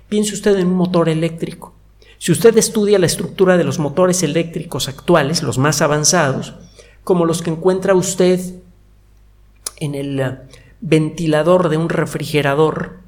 Piense 0.09 0.35
usted 0.35 0.57
en 0.59 0.69
un 0.69 0.75
motor 0.75 1.09
eléctrico. 1.09 1.75
Si 2.19 2.33
usted 2.33 2.57
estudia 2.59 2.99
la 2.99 3.07
estructura 3.07 3.57
de 3.57 3.65
los 3.65 3.79
motores 3.79 4.23
eléctricos 4.23 4.89
actuales, 4.89 5.43
los 5.43 5.59
más 5.59 5.83
avanzados, 5.83 6.55
como 7.05 7.25
los 7.25 7.43
que 7.43 7.51
encuentra 7.51 7.95
usted 7.95 8.41
en 9.79 9.95
el 9.95 10.21
eh, 10.21 10.39
ventilador 10.81 11.69
de 11.69 11.77
un 11.77 11.89
refrigerador, 11.89 13.01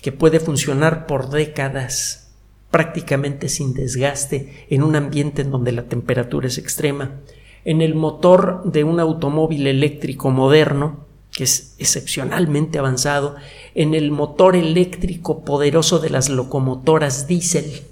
que 0.00 0.12
puede 0.12 0.40
funcionar 0.40 1.06
por 1.06 1.30
décadas 1.30 2.30
prácticamente 2.70 3.48
sin 3.48 3.74
desgaste 3.74 4.66
en 4.70 4.82
un 4.82 4.94
ambiente 4.94 5.42
en 5.42 5.50
donde 5.50 5.72
la 5.72 5.84
temperatura 5.84 6.46
es 6.46 6.58
extrema, 6.58 7.20
en 7.64 7.82
el 7.82 7.94
motor 7.94 8.62
de 8.64 8.84
un 8.84 9.00
automóvil 9.00 9.66
eléctrico 9.66 10.30
moderno, 10.30 11.06
que 11.32 11.44
es 11.44 11.74
excepcionalmente 11.78 12.78
avanzado, 12.78 13.36
en 13.74 13.94
el 13.94 14.10
motor 14.10 14.56
eléctrico 14.56 15.44
poderoso 15.44 15.98
de 15.98 16.10
las 16.10 16.28
locomotoras 16.28 17.26
diésel. 17.26 17.82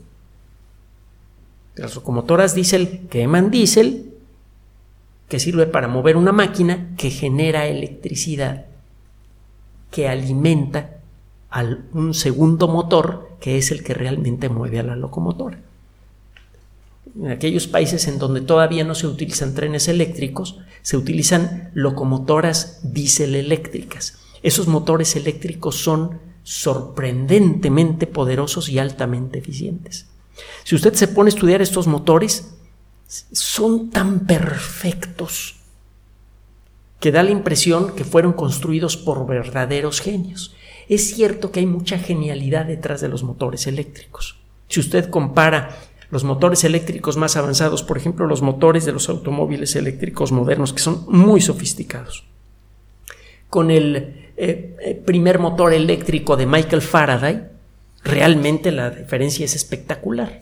Las 1.74 1.94
locomotoras 1.94 2.54
diésel 2.54 3.06
queman 3.10 3.50
diésel, 3.50 4.14
que 5.28 5.40
sirve 5.40 5.66
para 5.66 5.88
mover 5.88 6.16
una 6.16 6.32
máquina 6.32 6.94
que 6.96 7.10
genera 7.10 7.66
electricidad, 7.66 8.66
que 9.90 10.08
alimenta 10.08 10.98
a 11.50 11.64
un 11.92 12.14
segundo 12.14 12.68
motor 12.68 13.36
que 13.40 13.58
es 13.58 13.70
el 13.70 13.82
que 13.82 13.94
realmente 13.94 14.48
mueve 14.48 14.78
a 14.78 14.82
la 14.82 14.96
locomotora. 14.96 15.65
En 17.18 17.30
aquellos 17.30 17.66
países 17.66 18.08
en 18.08 18.18
donde 18.18 18.42
todavía 18.42 18.84
no 18.84 18.94
se 18.94 19.06
utilizan 19.06 19.54
trenes 19.54 19.88
eléctricos, 19.88 20.58
se 20.82 20.96
utilizan 20.96 21.70
locomotoras 21.74 22.80
diésel 22.82 23.34
eléctricas. 23.34 24.18
Esos 24.42 24.68
motores 24.68 25.16
eléctricos 25.16 25.76
son 25.76 26.20
sorprendentemente 26.42 28.06
poderosos 28.06 28.68
y 28.68 28.78
altamente 28.78 29.38
eficientes. 29.38 30.06
Si 30.64 30.74
usted 30.74 30.94
se 30.94 31.08
pone 31.08 31.28
a 31.28 31.34
estudiar 31.34 31.62
estos 31.62 31.86
motores, 31.86 32.54
son 33.08 33.90
tan 33.90 34.26
perfectos 34.26 35.56
que 37.00 37.12
da 37.12 37.22
la 37.22 37.30
impresión 37.30 37.94
que 37.94 38.04
fueron 38.04 38.32
construidos 38.32 38.96
por 38.96 39.26
verdaderos 39.26 40.00
genios. 40.00 40.54
Es 40.88 41.14
cierto 41.14 41.50
que 41.50 41.60
hay 41.60 41.66
mucha 41.66 41.98
genialidad 41.98 42.66
detrás 42.66 43.00
de 43.00 43.08
los 43.08 43.22
motores 43.22 43.66
eléctricos. 43.66 44.38
Si 44.68 44.80
usted 44.80 45.10
compara 45.10 45.76
los 46.10 46.24
motores 46.24 46.64
eléctricos 46.64 47.16
más 47.16 47.36
avanzados, 47.36 47.82
por 47.82 47.96
ejemplo, 47.96 48.26
los 48.26 48.42
motores 48.42 48.84
de 48.84 48.92
los 48.92 49.08
automóviles 49.08 49.74
eléctricos 49.76 50.32
modernos, 50.32 50.72
que 50.72 50.80
son 50.80 51.04
muy 51.08 51.40
sofisticados, 51.40 52.24
con 53.48 53.70
el 53.70 54.30
eh, 54.36 54.76
eh, 54.80 55.02
primer 55.04 55.38
motor 55.38 55.72
eléctrico 55.72 56.36
de 56.36 56.46
Michael 56.46 56.82
Faraday, 56.82 57.44
realmente 58.04 58.70
la 58.70 58.90
diferencia 58.90 59.44
es 59.44 59.54
espectacular, 59.56 60.38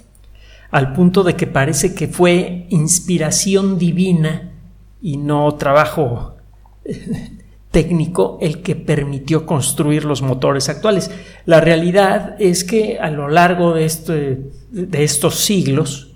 al 0.71 0.93
punto 0.93 1.23
de 1.23 1.35
que 1.35 1.47
parece 1.47 1.95
que 1.95 2.09
fue 2.09 2.67
inspiración 2.71 3.79
divina 3.79 4.53
y 5.01 5.17
no 5.17 5.55
trabajo 5.55 6.37
técnico 7.75 8.39
el 8.41 8.63
que 8.63 8.77
permitió 8.77 9.47
construir 9.47 10.05
los 10.05 10.23
motores 10.23 10.69
actuales. 10.69 11.11
La 11.45 11.61
realidad 11.61 12.37
es 12.39 12.63
que 12.63 13.01
a 13.01 13.11
lo 13.11 13.29
largo 13.29 13.75
de, 13.75 13.85
este, 13.85 14.43
de 14.71 15.03
estos 15.03 15.41
siglos 15.41 16.13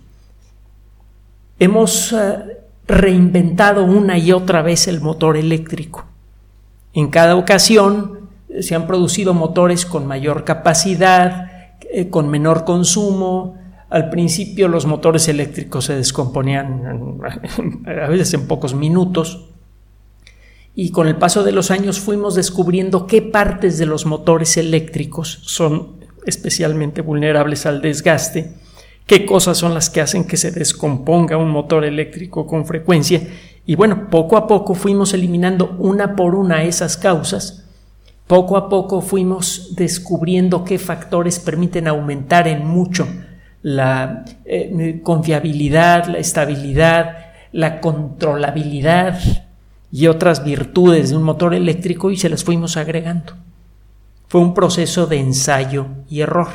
hemos 1.58 2.12
eh, 2.12 2.58
reinventado 2.86 3.84
una 3.84 4.16
y 4.18 4.30
otra 4.30 4.62
vez 4.62 4.86
el 4.86 5.00
motor 5.00 5.36
eléctrico. 5.36 6.06
En 6.94 7.08
cada 7.08 7.34
ocasión 7.34 8.30
eh, 8.48 8.62
se 8.62 8.76
han 8.76 8.86
producido 8.86 9.34
motores 9.34 9.84
con 9.84 10.06
mayor 10.06 10.44
capacidad, 10.44 11.74
eh, 11.92 12.08
con 12.08 12.28
menor 12.28 12.64
consumo. 12.64 13.56
Al 13.90 14.10
principio 14.10 14.68
los 14.68 14.86
motores 14.86 15.26
eléctricos 15.26 15.86
se 15.86 15.96
descomponían 15.96 17.18
a 17.84 18.08
veces 18.08 18.32
en 18.34 18.46
pocos 18.46 18.74
minutos 18.74 19.47
y 20.80 20.90
con 20.90 21.08
el 21.08 21.16
paso 21.16 21.42
de 21.42 21.50
los 21.50 21.72
años 21.72 21.98
fuimos 21.98 22.36
descubriendo 22.36 23.08
qué 23.08 23.20
partes 23.20 23.78
de 23.78 23.86
los 23.86 24.06
motores 24.06 24.56
eléctricos 24.56 25.40
son 25.42 25.96
especialmente 26.24 27.00
vulnerables 27.00 27.66
al 27.66 27.82
desgaste, 27.82 28.52
qué 29.04 29.26
cosas 29.26 29.58
son 29.58 29.74
las 29.74 29.90
que 29.90 30.00
hacen 30.00 30.24
que 30.24 30.36
se 30.36 30.52
descomponga 30.52 31.36
un 31.36 31.50
motor 31.50 31.84
eléctrico 31.84 32.46
con 32.46 32.64
frecuencia. 32.64 33.20
Y 33.66 33.74
bueno, 33.74 34.08
poco 34.08 34.36
a 34.36 34.46
poco 34.46 34.74
fuimos 34.74 35.12
eliminando 35.14 35.74
una 35.80 36.14
por 36.14 36.36
una 36.36 36.62
esas 36.62 36.96
causas, 36.96 37.64
poco 38.28 38.56
a 38.56 38.68
poco 38.68 39.00
fuimos 39.00 39.74
descubriendo 39.74 40.62
qué 40.62 40.78
factores 40.78 41.40
permiten 41.40 41.88
aumentar 41.88 42.46
en 42.46 42.64
mucho 42.64 43.08
la 43.62 44.24
eh, 44.44 45.00
confiabilidad, 45.02 46.06
la 46.06 46.18
estabilidad, 46.18 47.16
la 47.50 47.80
controlabilidad 47.80 49.18
y 49.90 50.06
otras 50.06 50.44
virtudes 50.44 51.10
de 51.10 51.16
un 51.16 51.22
motor 51.22 51.54
eléctrico 51.54 52.10
y 52.10 52.16
se 52.16 52.28
las 52.28 52.44
fuimos 52.44 52.76
agregando. 52.76 53.34
Fue 54.28 54.40
un 54.40 54.54
proceso 54.54 55.06
de 55.06 55.18
ensayo 55.18 55.86
y 56.08 56.20
error, 56.20 56.48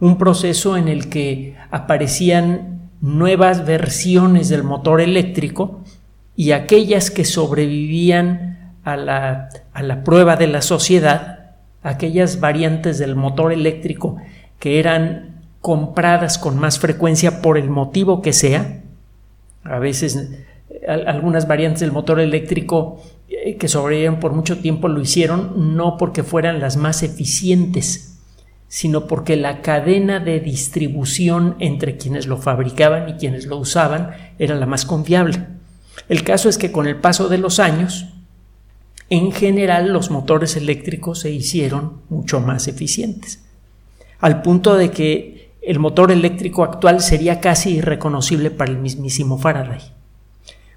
un 0.00 0.16
proceso 0.16 0.76
en 0.76 0.88
el 0.88 1.08
que 1.08 1.56
aparecían 1.70 2.90
nuevas 3.00 3.66
versiones 3.66 4.48
del 4.48 4.64
motor 4.64 5.00
eléctrico 5.00 5.82
y 6.34 6.52
aquellas 6.52 7.10
que 7.10 7.24
sobrevivían 7.24 8.74
a 8.84 8.96
la, 8.96 9.48
a 9.72 9.82
la 9.82 10.04
prueba 10.04 10.36
de 10.36 10.46
la 10.46 10.62
sociedad, 10.62 11.50
aquellas 11.82 12.40
variantes 12.40 12.98
del 12.98 13.16
motor 13.16 13.52
eléctrico 13.52 14.16
que 14.58 14.78
eran 14.78 15.42
compradas 15.60 16.38
con 16.38 16.58
más 16.58 16.78
frecuencia 16.78 17.42
por 17.42 17.58
el 17.58 17.68
motivo 17.68 18.22
que 18.22 18.32
sea, 18.32 18.80
a 19.64 19.78
veces 19.78 20.30
algunas 20.86 21.48
variantes 21.48 21.80
del 21.80 21.92
motor 21.92 22.20
eléctrico 22.20 23.02
eh, 23.28 23.56
que 23.56 23.68
sobrevivieron 23.68 24.20
por 24.20 24.32
mucho 24.32 24.58
tiempo 24.58 24.88
lo 24.88 25.00
hicieron 25.00 25.76
no 25.76 25.96
porque 25.96 26.22
fueran 26.22 26.60
las 26.60 26.76
más 26.76 27.02
eficientes, 27.02 28.18
sino 28.68 29.06
porque 29.06 29.36
la 29.36 29.62
cadena 29.62 30.20
de 30.20 30.40
distribución 30.40 31.56
entre 31.58 31.96
quienes 31.96 32.26
lo 32.26 32.36
fabricaban 32.36 33.08
y 33.08 33.14
quienes 33.14 33.46
lo 33.46 33.56
usaban 33.56 34.10
era 34.38 34.54
la 34.54 34.66
más 34.66 34.84
confiable. 34.84 35.46
El 36.08 36.22
caso 36.24 36.48
es 36.48 36.58
que 36.58 36.72
con 36.72 36.86
el 36.86 36.96
paso 36.96 37.28
de 37.28 37.38
los 37.38 37.58
años, 37.58 38.06
en 39.08 39.32
general 39.32 39.92
los 39.92 40.10
motores 40.10 40.56
eléctricos 40.56 41.20
se 41.20 41.30
hicieron 41.30 42.02
mucho 42.08 42.40
más 42.40 42.68
eficientes, 42.68 43.44
al 44.18 44.42
punto 44.42 44.76
de 44.76 44.90
que 44.90 45.52
el 45.62 45.78
motor 45.78 46.12
eléctrico 46.12 46.62
actual 46.62 47.00
sería 47.00 47.40
casi 47.40 47.76
irreconocible 47.76 48.50
para 48.50 48.70
el 48.70 48.78
mismísimo 48.78 49.38
Faraday. 49.38 49.80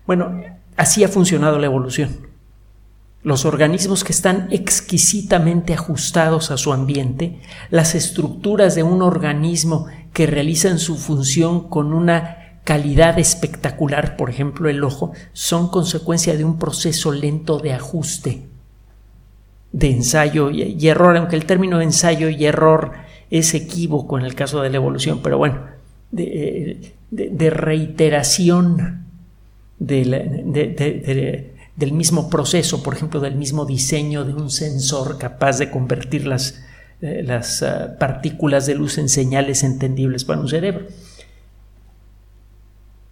Bueno, 0.10 0.42
así 0.76 1.04
ha 1.04 1.08
funcionado 1.08 1.60
la 1.60 1.68
evolución. 1.68 2.10
Los 3.22 3.46
organismos 3.46 4.04
que 4.04 4.12
están 4.12 4.48
exquisitamente 4.50 5.76
ajustados 5.76 6.50
a 6.50 6.58
su 6.58 6.74
ambiente, 6.74 7.38
las 7.70 7.94
estructuras 7.94 8.74
de 8.74 8.82
un 8.82 9.04
organismo 9.04 9.86
que 10.12 10.26
realizan 10.26 10.80
su 10.80 10.98
función 10.98 11.70
con 11.70 11.94
una 11.94 12.60
calidad 12.64 13.20
espectacular, 13.20 14.18
por 14.18 14.32
ejemplo 14.32 14.68
el 14.68 14.84
ojo, 14.84 15.12
son 15.34 15.70
consecuencia 15.70 16.36
de 16.36 16.44
un 16.44 16.58
proceso 16.58 17.12
lento 17.12 17.60
de 17.60 17.74
ajuste, 17.74 18.48
de 19.74 19.92
ensayo 19.92 20.50
y, 20.50 20.88
error, 20.88 21.18
aunque 21.18 21.36
el 21.36 21.46
término 21.46 21.82
ensayo 21.82 22.30
y 22.30 22.46
error 22.46 22.94
es 23.30 23.54
equívoco 23.54 24.18
en 24.18 24.26
el 24.26 24.34
caso 24.34 24.64
de 24.64 24.72
la 24.72 24.78
evolución, 24.78 25.20
pero 25.22 25.38
bueno, 25.38 25.68
de, 26.10 26.96
de 27.12 27.50
reiteración 27.52 29.09
del 29.80 31.54
mismo 31.92 32.30
proceso, 32.30 32.84
por 32.84 32.94
ejemplo, 32.94 33.20
del 33.20 33.36
mismo 33.36 33.66
diseño 33.66 34.26
de 34.26 34.34
un 34.34 34.50
sensor 34.50 35.18
capaz 35.18 35.58
de 35.58 35.72
convertir 35.72 36.28
las, 36.28 36.62
eh, 37.02 37.24
las 37.26 37.64
ah, 37.64 37.96
partículas 38.00 38.66
de 38.66 38.76
luz 38.76 38.98
en 38.98 39.10
señales 39.10 39.64
entendibles 39.64 40.26
para 40.26 40.42
un 40.42 40.50
cerebro. 40.50 40.88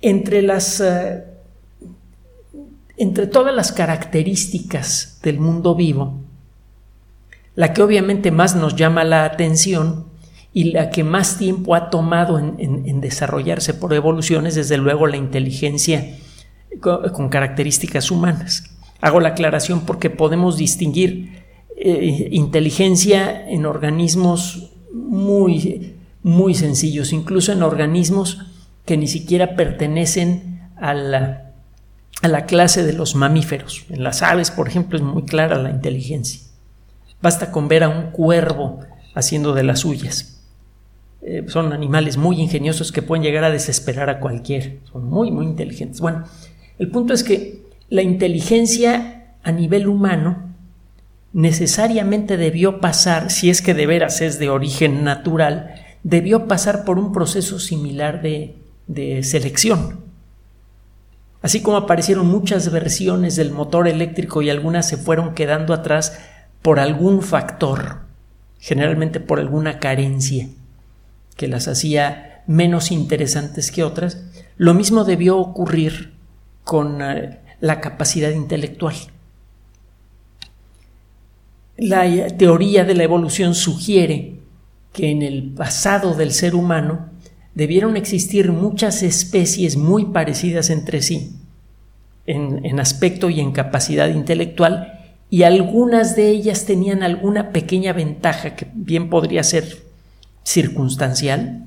Entre 0.01 0.41
las 0.41 0.82
ah, 0.82 1.23
entre 2.97 3.27
todas 3.27 3.56
las 3.56 3.71
características 3.71 5.19
del 5.21 5.39
mundo 5.39 5.75
vivo, 5.75 6.19
la 7.56 7.73
que 7.73 7.84
obviamente 7.84 8.32
más 8.32 8.56
nos 8.56 8.75
llama 8.75 9.03
la 9.03 9.23
atención 9.23 10.08
y 10.53 10.71
la 10.71 10.89
que 10.89 11.03
más 11.03 11.38
tiempo 11.38 11.75
ha 11.75 11.91
tomado 11.91 12.39
en, 12.39 13.01
desarrollarse 13.01 13.75
por 13.75 13.93
evolución 13.93 14.47
es 14.47 14.56
desde 14.56 14.77
luego 14.77 15.06
la 15.06 15.17
inteligencia 15.17 16.17
con, 16.79 17.29
características 17.29 18.11
humanas. 18.11 18.75
Hago 19.01 19.19
la 19.19 19.29
aclaración 19.29 19.81
porque 19.81 20.09
podemos 20.09 20.57
distinguir 20.57 21.43
eh, 21.75 22.29
inteligencia 22.31 23.47
en 23.47 23.65
organismos 23.65 24.71
muy, 24.93 25.95
muy 26.23 26.55
sencillos, 26.55 27.13
incluso 27.13 27.51
en 27.51 27.63
organismos 27.63 28.39
que 28.85 28.97
ni 28.97 29.07
siquiera 29.07 29.55
pertenecen 29.55 30.61
a 30.77 30.93
la, 30.93 31.51
a 32.21 32.27
la 32.27 32.45
clase 32.45 32.83
de 32.83 32.93
los 32.93 33.15
mamíferos. 33.15 33.85
En 33.89 34.03
las 34.03 34.23
aves, 34.23 34.49
por 34.49 34.67
ejemplo, 34.67 34.97
es 34.97 35.03
muy 35.03 35.23
clara 35.23 35.57
la 35.57 35.69
inteligencia. 35.69 36.41
Basta 37.21 37.51
con 37.51 37.67
ver 37.67 37.83
a 37.83 37.89
un 37.89 38.11
cuervo 38.11 38.79
haciendo 39.15 39.53
de 39.53 39.63
las 39.63 39.79
suyas. 39.79 40.33
eh, 41.21 41.43
son 41.47 41.73
animales 41.73 42.15
muy 42.15 42.39
ingeniosos 42.39 42.91
que 42.91 43.01
pueden 43.01 43.23
llegar 43.23 43.43
a 43.43 43.49
desesperar 43.49 44.09
a 44.09 44.19
cualquier. 44.19 44.79
Son 44.91 45.05
muy, 45.05 45.31
muy 45.31 45.45
inteligentes. 45.45 45.99
Bueno, 45.99 46.25
el 46.79 46.89
punto 46.89 47.13
es 47.13 47.23
que 47.23 47.61
la 47.89 48.01
inteligencia 48.01 49.33
a 49.43 49.51
nivel 49.51 49.87
humano 49.87 50.47
necesariamente 51.33 52.37
debió 52.37 52.79
pasar, 52.79 53.31
si 53.31 53.49
es 53.49 53.61
que 53.61 53.73
de 53.73 53.85
veras 53.85 54.21
es 54.21 54.39
de 54.39 54.49
origen 54.49 55.03
natural, 55.03 55.75
debió 56.03 56.47
pasar 56.47 56.85
por 56.85 56.99
un 56.99 57.11
proceso 57.11 57.59
similar 57.59 58.21
de, 58.21 58.55
de 58.87 59.23
selección. 59.23 59.99
Así 61.41 61.61
como 61.61 61.77
aparecieron 61.77 62.27
muchas 62.27 62.71
versiones 62.71 63.35
del 63.35 63.51
motor 63.51 63.87
eléctrico 63.87 64.41
y 64.41 64.49
algunas 64.49 64.87
se 64.87 64.97
fueron 64.97 65.33
quedando 65.33 65.73
atrás 65.73 66.17
por 66.61 66.79
algún 66.79 67.21
factor, 67.21 67.99
generalmente 68.59 69.19
por 69.19 69.39
alguna 69.39 69.79
carencia 69.79 70.49
que 71.35 71.47
las 71.47 71.67
hacía 71.67 72.43
menos 72.47 72.91
interesantes 72.91 73.71
que 73.71 73.83
otras, 73.83 74.23
lo 74.57 74.73
mismo 74.73 75.03
debió 75.03 75.37
ocurrir 75.37 76.16
con 76.67 77.01
eh, 77.01 77.39
la 77.62 77.80
capacidad 77.80 78.30
intelectual. 78.30 78.93
La 81.77 82.27
teoría 82.36 82.84
de 82.84 82.93
la 82.93 83.03
evolución 83.03 83.56
sugiere 83.56 84.41
que 84.91 85.10
en 85.10 85.21
el 85.21 85.53
pasado 85.53 86.13
del 86.13 86.34
ser 86.34 86.56
humano 86.56 87.10
debieron 87.56 87.95
existir 87.95 88.51
muchas 88.51 89.01
especies 89.01 89.77
muy 89.77 90.08
parecidas 90.08 90.69
entre 90.69 91.01
sí, 91.01 91.38
en, 92.25 92.80
aspecto 92.82 93.30
y 93.30 93.39
en 93.39 93.53
capacidad 93.53 94.10
intelectual, 94.10 95.15
y 95.30 95.43
algunas 95.43 96.17
de 96.17 96.32
ellas 96.32 96.65
tenían 96.65 97.01
alguna 97.01 97.51
pequeña 97.51 97.93
ventaja 97.93 98.58
que 98.58 98.67
bien 98.73 99.10
podría 99.10 99.43
ser 99.43 99.84
circunstancial, 100.43 101.65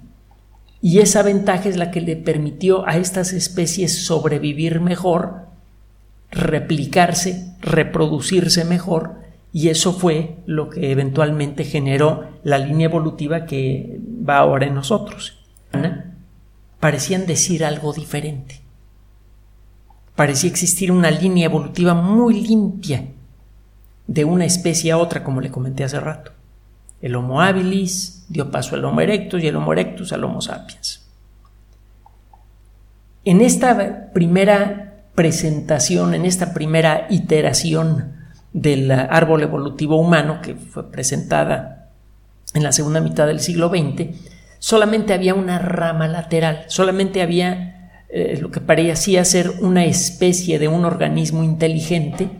y 0.82 1.00
esa 1.00 1.22
ventaja 1.22 1.68
es 1.68 1.76
la 1.76 1.90
que 1.90 2.00
le 2.00 2.16
permitió 2.16 2.86
a 2.88 2.96
estas 2.96 3.32
especies 3.32 4.04
sobrevivir 4.04 4.80
mejor, 4.80 5.46
replicarse, 6.30 7.54
reproducirse 7.60 8.64
mejor, 8.64 9.16
y 9.52 9.68
eso 9.68 9.92
fue 9.92 10.36
lo 10.46 10.70
que 10.70 10.92
eventualmente 10.92 11.64
generó 11.64 12.24
la 12.44 12.58
línea 12.58 12.86
evolutiva 12.86 13.46
que 13.46 13.98
va 14.26 14.38
ahora 14.38 14.66
en 14.66 14.74
nosotros 14.74 15.40
parecían 16.80 17.26
decir 17.26 17.64
algo 17.64 17.92
diferente. 17.92 18.62
Parecía 20.16 20.50
existir 20.50 20.90
una 20.90 21.10
línea 21.10 21.44
evolutiva 21.44 21.94
muy 21.94 22.40
limpia 22.40 23.06
de 24.06 24.24
una 24.24 24.44
especie 24.46 24.90
a 24.90 24.98
otra, 24.98 25.22
como 25.22 25.40
le 25.40 25.50
comenté 25.50 25.84
hace 25.84 26.00
rato. 26.00 26.32
El 27.00 27.14
Homo 27.14 27.40
habilis 27.40 28.19
dio 28.30 28.50
paso 28.50 28.76
al 28.76 28.84
Homo 28.84 29.00
erectus 29.00 29.42
y 29.42 29.48
el 29.48 29.56
Homo 29.56 29.72
erectus 29.72 30.12
al 30.12 30.24
Homo 30.24 30.40
sapiens. 30.40 31.06
En 33.24 33.42
esta 33.42 34.12
primera 34.14 35.04
presentación, 35.14 36.14
en 36.14 36.24
esta 36.24 36.54
primera 36.54 37.08
iteración 37.10 38.14
del 38.52 38.90
árbol 38.92 39.42
evolutivo 39.42 39.96
humano 39.96 40.40
que 40.40 40.54
fue 40.54 40.90
presentada 40.90 41.90
en 42.54 42.62
la 42.62 42.72
segunda 42.72 43.00
mitad 43.00 43.26
del 43.26 43.40
siglo 43.40 43.68
XX, 43.68 44.16
solamente 44.60 45.12
había 45.12 45.34
una 45.34 45.58
rama 45.58 46.06
lateral, 46.06 46.64
solamente 46.68 47.22
había 47.22 47.90
eh, 48.08 48.38
lo 48.40 48.50
que 48.50 48.60
parecía 48.60 49.24
ser 49.24 49.50
una 49.60 49.84
especie 49.84 50.58
de 50.58 50.68
un 50.68 50.84
organismo 50.84 51.42
inteligente 51.42 52.30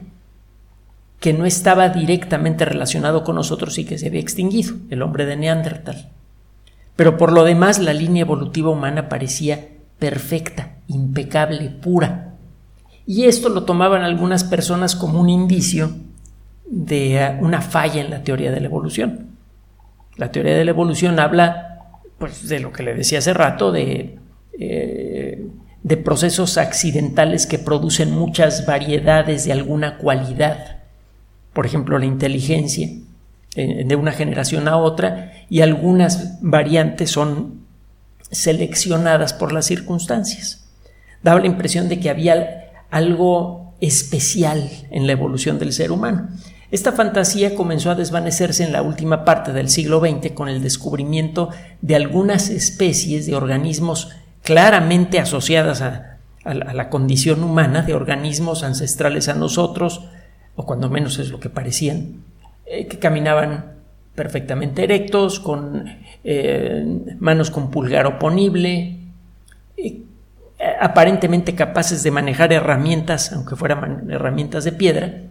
que 1.21 1.35
no 1.35 1.45
estaba 1.45 1.91
directamente 1.91 2.65
relacionado 2.65 3.23
con 3.25 3.37
nosotros 3.37 3.79
y 3.79 3.85
que 3.85 3.99
se 3.99 4.09
había 4.09 4.21
extinguido, 4.21 4.75
el 4.89 5.03
hombre 5.03 5.27
de 5.27 5.37
Neandertal. 5.37 6.09
Pero 6.97 7.17
por 7.17 7.33
lo 7.33 7.45
demás 7.45 7.79
la 7.79 7.93
línea 7.93 8.23
evolutiva 8.23 8.71
humana 8.71 9.09
parecía 9.09 9.69
perfecta, 9.99 10.77
impecable, 10.89 11.71
pura. 11.71 12.35
Y 13.07 13.25
esto 13.25 13.51
lo 13.51 13.65
tomaban 13.65 14.03
algunas 14.03 14.45
personas 14.45 14.97
como 14.97 15.21
un 15.21 15.29
indicio 15.29 15.93
de 16.67 17.17
eh, 17.17 17.39
una 17.41 17.61
falla 17.61 18.01
en 18.01 18.11
la 18.11 18.23
teoría 18.23 18.51
de 18.51 18.61
la 18.61 18.67
evolución. 18.67 19.29
La 20.17 20.33
teoría 20.33 20.57
de 20.57 20.65
la 20.65 20.71
evolución 20.71 21.19
habla 21.21 21.67
pues 22.19 22.49
de 22.49 22.61
lo 22.61 22.73
que 22.73 22.83
le 22.83 22.95
decía 22.95 23.19
hace 23.19 23.33
rato, 23.33 23.73
de, 23.73 24.19
eh, 24.59 25.47
de 25.83 25.97
procesos 25.97 26.59
accidentales 26.59 27.47
que 27.47 27.59
producen 27.59 28.13
muchas 28.13 28.67
variedades 28.67 29.45
de 29.45 29.53
alguna 29.53 29.97
cualidad. 29.97 30.80
Por 31.53 31.67
ejemplo, 31.67 31.99
la 31.99 32.07
inteligencia 32.07 32.89
eh, 33.57 33.85
de 33.85 33.97
una 33.97 34.13
generación 34.13 34.69
a 34.69 34.77
otra 34.77 35.33
y 35.49 35.61
algunas 35.61 36.39
variantes 36.41 37.11
son 37.11 37.61
seleccionadas 38.31 39.33
por 39.33 39.53
las 39.53 39.67
circunstancias. 39.67 40.69
Daba 41.23 41.41
la 41.41 41.47
impresión 41.47 41.89
de 41.89 41.99
que 41.99 42.11
había 42.11 42.71
algo 42.91 43.75
especial 43.81 44.71
en 44.91 45.07
la 45.07 45.13
evolución 45.13 45.59
del 45.59 45.73
ser 45.73 45.91
humano. 45.91 46.29
Esta 46.71 46.93
fantasía 46.93 47.57
comenzó 47.57 47.91
a 47.91 47.97
desvanecerse 47.97 48.63
en 48.63 48.73
la 48.73 48.83
última 48.83 49.25
parte 49.25 49.53
del 49.53 49.69
siglo 49.69 50.01
XX 50.01 50.33
con 50.33 50.49
el 50.49 50.63
descubrimiento 50.63 51.51
de 51.83 51.97
algunas 51.97 52.49
especies 52.49 53.27
de 53.27 53.35
organismos 53.35 54.11
claramente 54.45 55.19
asociadas 55.19 55.83
a, 55.83 56.07
la 56.45 56.89
condición 56.89 57.45
humana, 57.45 57.83
de 57.83 57.93
organismos 57.93 58.63
ancestrales 58.63 59.29
a 59.29 59.35
nosotros, 59.35 60.05
o 60.61 60.67
cuando 60.67 60.91
menos 60.91 61.19
es 61.19 61.31
lo 61.31 61.41
que 61.41 61.49
parecían, 61.49 62.23
eh, 62.67 62.87
que 62.87 62.99
caminaban 62.99 63.77
perfectamente 64.15 64.85
erectos, 64.85 65.41
con 65.41 65.85
eh, 66.23 66.85
manos 67.19 67.51
con 67.51 67.71
pulgar 67.71 68.07
oponible, 68.07 68.99
eh, 69.79 70.03
aparentemente 70.79 71.55
capaces 71.55 72.03
de 72.03 72.11
manejar 72.11 72.53
herramientas, 72.53 73.33
aunque 73.33 73.57
fueran 73.57 74.11
herramientas 74.11 74.65
de 74.65 74.73
piedra, 74.73 75.23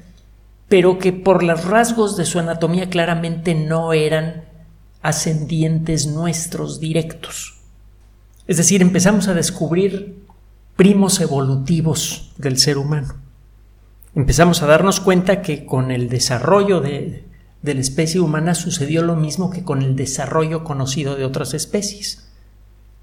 pero 0.68 0.98
que 0.98 1.14
por 1.14 1.44
los 1.44 1.66
rasgos 1.66 2.18
de 2.18 2.26
su 2.26 2.40
anatomía 2.40 2.90
claramente 2.90 3.54
no 3.54 3.94
eran 3.94 4.46
ascendientes 5.04 6.08
nuestros 6.08 6.80
directos. 6.80 7.60
Es 8.48 8.58
decir, 8.58 8.82
empezamos 8.82 9.28
a 9.28 9.36
descubrir 9.36 10.24
primos 10.76 11.22
evolutivos 11.22 12.32
del 12.38 12.58
ser 12.58 12.80
humano. 12.80 13.29
Empezamos 14.16 14.62
a 14.62 14.68
darnos 14.68 15.00
cuenta 15.00 15.42
que 15.42 15.66
con 15.66 15.92
el 15.92 16.10
desarrollo 16.10 16.82
de, 16.82 17.26
de 17.62 17.74
la 17.74 17.82
especie 17.82 18.20
humana 18.20 18.56
sucedió 18.56 19.04
lo 19.04 19.16
mismo 19.16 19.50
que 19.50 19.64
con 19.64 19.82
el 19.82 19.96
desarrollo 19.96 20.64
conocido 20.64 21.16
de 21.16 21.26
otras 21.26 21.54
especies. 21.54 22.30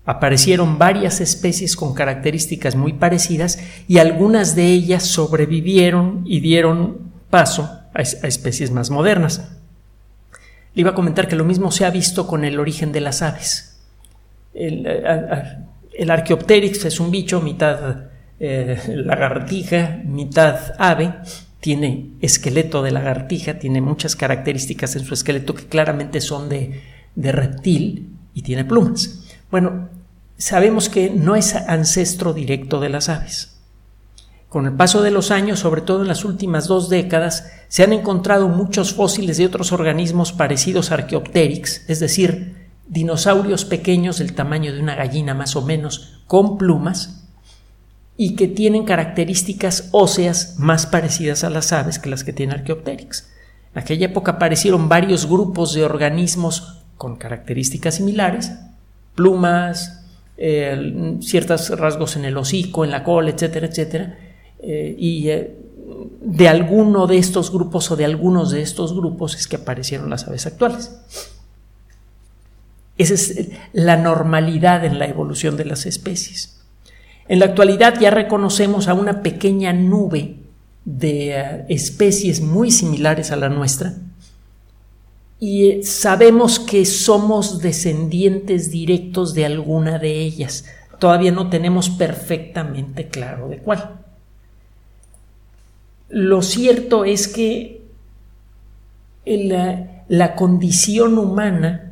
Aparecieron 0.05 0.79
varias 0.79 1.21
especies 1.21 1.77
con 1.77 1.95
características 1.95 2.77
muy 2.77 2.93
parecidas 2.93 3.59
y 3.89 3.99
algunas 3.99 4.55
de 4.55 4.67
ellas 4.67 5.05
sobrevivieron 5.05 6.23
y 6.25 6.41
dieron 6.41 7.13
paso 7.29 7.69
a, 7.93 8.01
especies 8.01 8.71
más 8.71 8.91
modernas. 8.91 9.49
Le 10.75 10.81
iba 10.81 10.91
a 10.91 10.95
comentar 10.95 11.29
que 11.29 11.37
lo 11.37 11.45
mismo 11.45 11.71
se 11.73 11.85
ha 11.85 11.91
visto 11.91 12.27
con 12.27 12.45
el 12.45 12.61
origen 12.61 12.93
de 12.93 13.01
las 13.01 13.23
aves. 13.23 13.81
El, 14.55 14.87
el 14.87 16.11
Archaeopteryx 16.11 16.85
es 16.85 17.01
un 17.01 17.11
bicho 17.11 17.41
mitad 17.41 17.97
eh, 18.39 18.79
lagartija, 18.89 20.01
mitad 20.05 20.75
ave, 20.79 21.15
tiene 21.61 22.11
esqueleto 22.21 22.83
de 22.83 22.91
lagartija, 22.91 23.59
tiene 23.59 23.81
muchas 23.81 24.15
características 24.15 24.95
en 24.97 25.05
su 25.05 25.15
esqueleto 25.15 25.55
que 25.55 25.67
claramente 25.67 26.21
son 26.21 26.49
de, 26.49 26.83
de 27.15 27.33
reptil 27.33 28.17
y 28.35 28.43
tiene 28.43 28.65
plumas. 28.65 29.25
Bueno, 29.51 29.89
sabemos 30.37 30.89
que 30.89 31.11
no 31.11 31.35
es 31.35 31.55
ancestro 31.55 32.33
directo 32.35 32.81
de 32.81 32.91
las 32.91 33.09
aves. 33.09 33.57
Con 34.49 34.67
el 34.67 34.75
paso 34.75 35.03
de 35.03 35.11
los 35.11 35.31
años, 35.31 35.59
sobre 35.59 35.81
todo 35.81 36.03
en 36.03 36.09
las 36.09 36.25
últimas 36.25 36.69
dos 36.69 36.89
décadas, 36.89 37.51
se 37.69 37.83
han 37.83 37.93
encontrado 37.93 38.49
muchos 38.49 38.95
fósiles 38.95 39.39
de 39.39 39.47
otros 39.47 39.73
organismos 39.73 40.33
parecidos 40.33 40.91
a 40.91 40.95
Archaeopteryx, 40.95 41.89
es 41.89 42.01
decir, 42.01 42.69
dinosaurios 42.87 43.65
pequeños 43.65 44.19
del 44.19 44.35
tamaño 44.35 44.73
de 44.73 44.81
una 44.81 44.95
gallina 44.95 45.35
más 45.35 45.57
o 45.57 45.63
menos, 45.63 46.23
con 46.27 46.59
plumas, 46.59 47.16
y 48.17 48.35
que 48.35 48.49
tienen 48.49 48.85
características 48.85 49.89
óseas 49.93 50.59
más 50.59 50.87
parecidas 50.87 51.45
a 51.45 51.51
las 51.51 51.73
aves 51.73 51.99
que 51.99 52.09
las 52.09 52.25
que 52.25 52.33
tiene 52.33 52.55
Archaeopteryx. 52.55 53.29
En 53.75 53.81
aquella 53.83 54.07
época 54.07 54.33
aparecieron 54.33 54.89
varios 54.89 55.27
grupos 55.27 55.75
de 55.75 55.85
organismos 55.85 56.83
con 56.97 57.17
características 57.17 57.97
similares, 57.97 58.53
plumas, 59.15 60.03
ciertos 61.21 61.79
rasgos 61.79 62.17
en 62.17 62.25
el 62.25 62.37
hocico, 62.37 62.85
en 62.85 62.91
la 62.91 63.05
cola, 63.05 63.31
etcétera, 63.31 63.67
etcétera, 63.67 64.19
eh, 64.59 64.95
y 64.99 65.29
eh, 65.29 65.57
de 66.21 66.49
alguno 66.49 67.07
de 67.07 67.19
estos 67.19 67.53
grupos 67.53 67.91
o 67.91 67.97
de 67.97 68.05
algunos 68.05 68.51
de 68.51 68.63
estos 68.63 68.95
grupos 68.95 69.37
es 69.37 69.47
que 69.47 69.57
aparecieron 69.57 70.11
las 70.11 70.27
aves 70.27 70.47
actuales. 70.47 70.99
Esa 72.99 73.15
es 73.15 73.51
la 73.73 73.97
normalidad 73.97 74.85
en 74.85 74.99
la 74.99 75.07
evolución 75.07 75.57
de 75.57 75.67
las 75.67 75.87
especies. 75.87 76.56
En 77.29 77.41
la 77.41 77.47
actualidad 77.47 77.99
ya 78.01 78.11
reconocemos 78.11 78.89
a 78.89 78.95
una 78.95 79.23
pequeña 79.23 79.73
nube 79.73 80.37
de 80.85 81.31
eh, 81.39 81.65
especies 81.69 82.41
muy 82.41 82.71
similares 82.71 83.33
a 83.33 83.37
la 83.37 83.49
nuestra 83.49 83.95
y 85.39 85.69
eh, 85.69 85.83
sabemos 85.83 86.59
que 86.59 86.85
somos 86.87 87.61
descendientes 87.61 88.71
directos 88.71 89.35
de 89.35 89.45
alguna 89.45 89.99
de 89.99 90.21
ellas. 90.21 90.65
Todavía 90.99 91.33
no 91.33 91.51
tenemos 91.51 91.91
perfectamente 91.91 93.09
claro 93.09 93.49
de 93.49 93.59
cuál. 93.59 94.01
Lo 96.09 96.41
cierto 96.41 97.05
es 97.05 97.29
que 97.29 97.83
la, 99.27 100.05
la 100.09 100.37
condición 100.37 101.19
humana, 101.19 101.86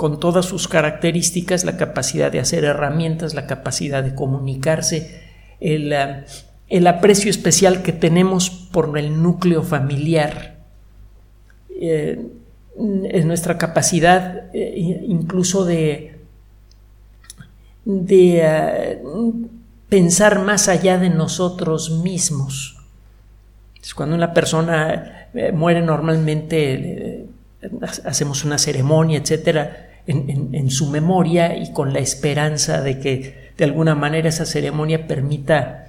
con 0.00 0.18
todas 0.18 0.46
sus 0.46 0.66
características, 0.66 1.66
la 1.66 1.76
capacidad 1.76 2.32
de 2.32 2.40
hacer 2.40 2.64
herramientas, 2.64 3.34
la 3.34 3.46
capacidad 3.46 4.02
de 4.02 4.14
comunicarse, 4.14 5.20
el, 5.60 5.92
eh, 5.92 6.24
el 6.70 6.86
aprecio 6.86 7.30
especial 7.30 7.82
que 7.82 7.92
tenemos 7.92 8.48
por 8.48 8.96
el 8.96 9.22
núcleo 9.22 9.62
familiar, 9.62 10.56
eh, 11.78 12.18
nuestra 12.78 13.58
capacidad 13.58 14.48
eh, 14.54 15.04
incluso 15.06 15.66
de, 15.66 16.18
de 17.84 18.40
eh, 18.42 19.02
pensar 19.90 20.38
más 20.38 20.68
allá 20.68 20.96
de 20.96 21.10
nosotros 21.10 21.90
mismos. 21.90 22.78
Cuando 23.94 24.16
una 24.16 24.32
persona 24.32 25.28
muere 25.52 25.82
normalmente 25.82 27.26
hacemos 28.06 28.46
una 28.46 28.56
ceremonia, 28.56 29.18
etcétera, 29.18 29.89
en, 30.10 30.70
su 30.70 30.88
memoria 30.88 31.56
y 31.56 31.72
con 31.72 31.92
la 31.92 32.00
esperanza 32.00 32.82
de 32.82 32.98
que 32.98 33.50
de 33.56 33.64
alguna 33.64 33.94
manera 33.94 34.28
esa 34.28 34.46
ceremonia 34.46 35.06
permita 35.06 35.86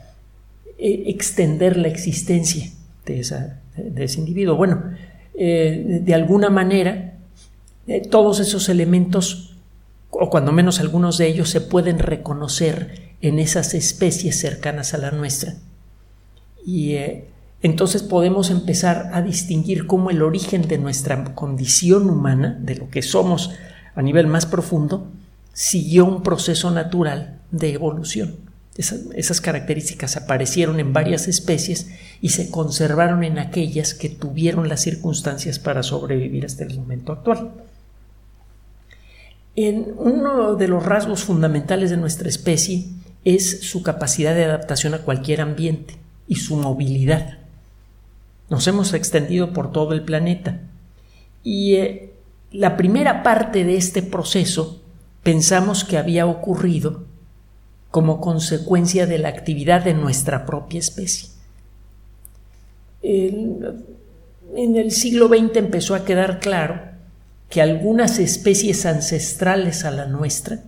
extender 0.78 1.78
la 1.78 1.88
existencia 1.88 2.72
de, 3.06 3.20
ese 4.04 4.20
individuo. 4.20 4.56
Bueno, 4.56 4.84
eh, 5.34 6.00
de 6.04 6.14
alguna 6.14 6.50
manera, 6.50 7.14
eh, 7.88 8.02
todos 8.02 8.40
esos 8.40 8.70
elementos, 8.70 9.56
o 10.10 10.30
cuando 10.30 10.52
menos 10.52 10.80
algunos 10.80 11.18
de 11.18 11.28
ellos, 11.28 11.50
se 11.50 11.62
pueden 11.62 12.00
reconocer 12.00 13.12
en 13.22 13.40
esas 13.40 13.74
especies 13.74 14.40
cercanas 14.40 14.94
a 14.94 14.98
la 14.98 15.12
nuestra. 15.12 15.56
Y 16.66 16.94
eh, 16.94 17.26
entonces 17.62 18.02
podemos 18.04 18.50
empezar 18.50 19.12
a 19.14 19.22
distinguir 19.22 19.86
cómo 19.86 20.10
el 20.10 20.22
origen 20.22 20.68
de 20.68 20.78
nuestra 20.78 21.36
condición 21.36 22.10
humana, 22.10 22.58
de 22.60 22.76
lo 22.76 22.90
que 22.90 23.02
somos 23.02 23.52
a 23.96 24.02
nivel 24.02 24.28
más 24.28 24.46
profundo, 24.46 25.08
siguió 25.54 26.06
un 26.06 26.24
proceso 26.24 26.72
natural 26.72 27.40
de 27.52 27.74
evolución. 27.74 28.36
Esas, 28.78 29.42
características 29.42 30.16
aparecieron 30.16 30.80
en 30.80 30.94
varias 30.94 31.28
especies 31.28 31.90
y 32.22 32.30
se 32.30 32.50
conservaron 32.50 33.24
en 33.24 33.38
aquellas 33.38 33.94
que 33.94 34.10
tuvieron 34.10 34.70
las 34.70 34.82
circunstancias 34.82 35.60
para 35.60 35.84
sobrevivir 35.84 36.46
hasta 36.46 36.64
el 36.64 36.80
momento 36.80 37.12
actual. 37.12 37.52
En 39.58 39.94
uno 39.98 40.56
de 40.56 40.70
los 40.70 40.86
rasgos 40.86 41.24
fundamentales 41.24 41.90
de 41.90 41.98
nuestra 41.98 42.30
especie 42.30 42.86
es 43.26 43.62
su 43.70 43.84
capacidad 43.84 44.34
de 44.34 44.46
adaptación 44.46 44.94
a 44.94 45.00
cualquier 45.00 45.42
ambiente 45.42 45.98
y 46.28 46.36
su 46.36 46.56
movilidad. 46.56 47.40
Nos 48.50 48.66
hemos 48.68 48.94
extendido 48.94 49.52
por 49.52 49.74
todo 49.74 49.94
el 49.94 50.04
planeta 50.04 50.62
y 51.44 51.76
eh, 51.76 52.11
la 52.52 52.78
primera 52.78 53.24
parte 53.24 53.64
de 53.64 53.78
este 53.78 54.02
proceso 54.02 54.82
pensamos 55.24 55.84
que 55.84 55.98
había 55.98 56.26
ocurrido 56.26 57.06
como 57.90 58.22
consecuencia 58.22 59.06
de 59.06 59.20
la 59.20 59.30
actividad 59.30 59.84
de 59.84 59.94
nuestra 59.94 60.46
propia 60.46 60.80
especie. 60.80 61.30
en 63.02 63.76
el 64.56 64.92
siglo 64.92 65.28
XX 65.28 65.56
empezó 65.56 65.96
a 65.96 66.06
quedar 66.06 66.40
claro 66.40 66.80
que 67.50 67.62
algunas 67.62 68.20
especies 68.20 68.86
ancestrales 68.86 69.84
a 69.84 69.92
la 69.92 70.06
nuestra 70.06 70.60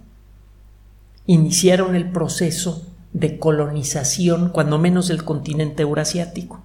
iniciaron 1.26 1.96
el 1.96 2.12
proceso 2.12 2.86
de 3.14 3.40
colonización, 3.40 4.50
cuando 4.50 4.80
menos 4.80 5.08
del 5.08 5.24
continente 5.24 5.84
eurasiático. 5.84 6.62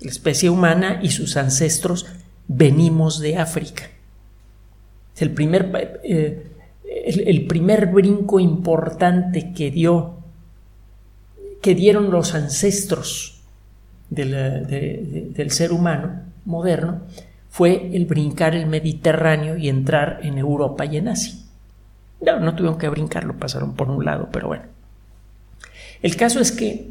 La 0.00 0.10
especie 0.10 0.50
humana 0.50 1.00
y 1.02 1.10
sus 1.10 1.36
ancestros 1.36 2.06
venimos 2.48 3.20
de 3.20 3.36
África. 3.36 3.84
El 5.18 5.32
primer 5.32 6.00
eh, 6.02 6.48
el, 6.88 7.46
primer 7.46 7.86
brinco 7.86 8.40
importante 8.40 9.52
que 9.52 9.70
dio, 9.70 10.14
que 11.60 11.74
dieron 11.74 12.10
los 12.10 12.34
ancestros 12.34 13.40
del, 14.10 15.50
ser 15.50 15.72
humano 15.72 16.22
moderno, 16.44 17.02
fue 17.50 17.94
el 17.94 18.06
brincar 18.06 18.54
el 18.54 18.66
Mediterráneo 18.66 19.56
y 19.56 19.68
entrar 19.68 20.20
en 20.22 20.38
Europa 20.38 20.84
y 20.86 20.96
en 20.96 21.08
Asia. 21.08 21.34
No, 22.20 22.40
no 22.40 22.54
tuvieron 22.54 22.78
que 22.78 22.88
brincarlo, 22.88 23.36
pasaron 23.36 23.74
por 23.74 23.90
un 23.90 24.04
lado, 24.04 24.28
pero 24.32 24.48
bueno. 24.48 24.64
El 26.02 26.16
caso 26.16 26.40
es 26.40 26.52
que 26.52 26.90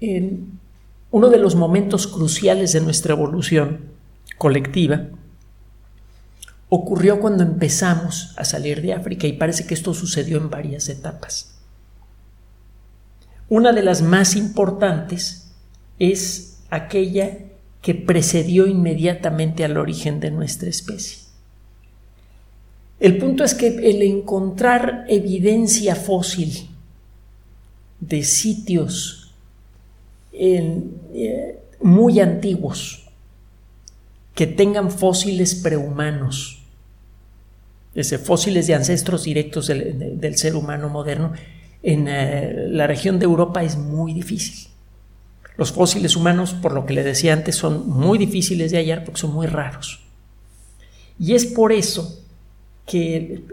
en 0.00 0.58
uno 1.10 1.28
de 1.28 1.38
los 1.38 1.54
momentos 1.54 2.06
cruciales 2.06 2.72
de 2.72 2.80
nuestra 2.80 3.14
evolución 3.14 3.93
colectiva 4.38 5.08
ocurrió 6.68 7.20
cuando 7.20 7.42
empezamos 7.42 8.34
a 8.36 8.44
salir 8.44 8.82
de 8.82 8.94
África 8.94 9.26
y 9.26 9.34
parece 9.34 9.66
que 9.66 9.74
esto 9.74 9.94
sucedió 9.94 10.38
en 10.38 10.50
varias 10.50 10.88
etapas. 10.88 11.54
Una 13.48 13.72
de 13.72 13.82
las 13.82 14.02
más 14.02 14.34
importantes 14.36 15.52
es 15.98 16.58
aquella 16.70 17.38
que 17.80 17.94
precedió 17.94 18.66
inmediatamente 18.66 19.64
al 19.64 19.76
origen 19.76 20.18
de 20.18 20.30
nuestra 20.30 20.68
especie. 20.68 21.18
El 22.98 23.18
punto 23.18 23.44
es 23.44 23.54
que 23.54 23.68
el 23.68 24.02
encontrar 24.02 25.04
evidencia 25.08 25.94
fósil 25.94 26.70
de 28.00 28.22
sitios 28.22 29.34
eh, 30.32 31.60
muy 31.80 32.20
antiguos 32.20 33.03
que 34.34 34.46
tengan 34.46 34.90
fósiles 34.90 35.54
prehumanos 35.54 36.64
desde 37.94 38.18
fósiles 38.18 38.66
de 38.66 38.74
ancestros 38.74 39.24
directos 39.24 39.68
del, 39.68 40.36
ser 40.36 40.56
humano 40.56 40.88
moderno, 40.88 41.32
en 41.82 42.08
eh, 42.08 42.66
la 42.68 42.86
región 42.86 43.18
de 43.18 43.24
Europa 43.24 43.62
es 43.62 43.76
muy 43.76 44.12
difícil. 44.12 44.68
Los 45.56 45.70
fósiles 45.70 46.16
humanos, 46.16 46.54
por 46.54 46.72
lo 46.72 46.86
que 46.86 46.94
le 46.94 47.04
decía 47.04 47.32
antes, 47.32 47.54
son 47.54 47.88
muy 47.88 48.18
difíciles 48.18 48.72
de 48.72 48.78
hallar 48.78 49.04
porque 49.04 49.20
son 49.20 49.32
muy 49.32 49.46
raros. 49.46 50.00
Y 51.18 51.34
es 51.34 51.46
por 51.46 51.72
eso 51.72 52.20
que 52.86 53.44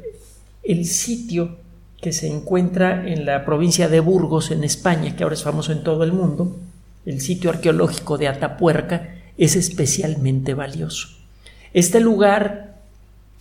el, 0.63 0.85
sitio 0.85 1.57
que 2.01 2.11
se 2.11 2.27
encuentra 2.27 3.07
en 3.07 3.25
la 3.25 3.45
provincia 3.45 3.87
de 3.87 3.99
Burgos, 3.99 4.49
en 4.49 4.63
España, 4.63 5.15
que 5.15 5.21
ahora 5.21 5.35
es 5.35 5.43
famoso 5.43 5.71
en 5.71 5.83
todo 5.83 6.03
el 6.03 6.13
mundo, 6.13 6.57
el 7.05 7.21
sitio 7.21 7.51
arqueológico 7.51 8.17
de 8.17 8.27
Atapuerca, 8.27 9.20
es 9.37 9.55
especialmente 9.55 10.53
valioso. 10.53 11.09
Este 11.73 11.99
lugar 11.99 12.71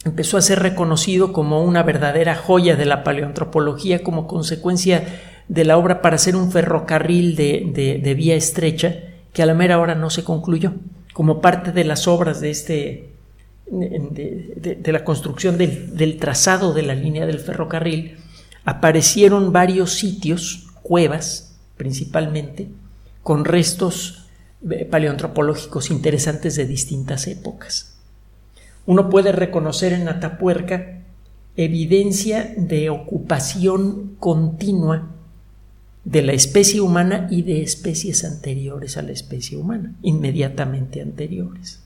empezó 0.05 0.37
a 0.37 0.43
ser 0.43 0.61
reconocido 0.61 1.33
como 1.33 1.63
una 1.65 1.83
verdadera 1.83 2.35
joya 2.35 2.77
de 2.77 2.87
la 2.87 3.05
paleoantropología 3.05 4.03
como 4.03 4.27
consecuencia 4.27 5.05
de 5.49 5.65
la 5.65 5.77
obra 5.77 6.01
para 6.01 6.17
hacer 6.17 6.37
un 6.37 6.53
ferrocarril 6.53 7.37
de, 7.37 8.15
vía 8.17 8.37
estrecha 8.37 8.97
que 9.33 9.43
a 9.43 9.47
la 9.47 9.55
mera 9.55 9.79
hora 9.79 9.95
no 9.95 10.11
se 10.11 10.25
concluyó. 10.25 10.73
Como 11.13 11.41
parte 11.41 11.73
de 11.73 11.85
las 11.85 12.09
obras 12.09 12.41
de 12.41 12.51
este 12.51 13.11
de, 13.71 14.93
la 14.93 15.05
construcción 15.05 15.59
del, 15.59 15.97
del, 15.97 16.19
trazado 16.19 16.73
de 16.73 16.83
la 16.83 16.95
línea 16.95 17.27
del 17.27 17.39
ferrocarril, 17.39 18.17
aparecieron 18.65 19.53
varios 19.53 19.95
sitios, 19.95 20.69
cuevas 20.83 21.57
principalmente, 21.77 22.69
con 23.23 23.45
restos 23.45 24.20
paleoantropológicos 24.91 25.91
interesantes 25.91 26.57
de 26.57 26.67
distintas 26.67 27.27
épocas 27.27 27.91
uno 28.87 29.09
puede 29.09 29.33
reconocer 29.33 29.93
en 29.93 30.09
Atapuerca 30.09 31.03
evidencia 31.57 32.55
de 32.57 32.91
ocupación 32.91 34.17
continua 34.19 35.11
de 36.05 36.23
la 36.23 36.33
especie 36.33 36.81
humana 36.81 37.29
y 37.31 37.43
de 37.43 37.63
especies 37.63 38.25
anteriores 38.25 38.97
a 38.97 39.03
la 39.03 39.13
especie 39.13 39.59
humana, 39.59 39.95
inmediatamente 40.03 41.03
anteriores. 41.03 41.81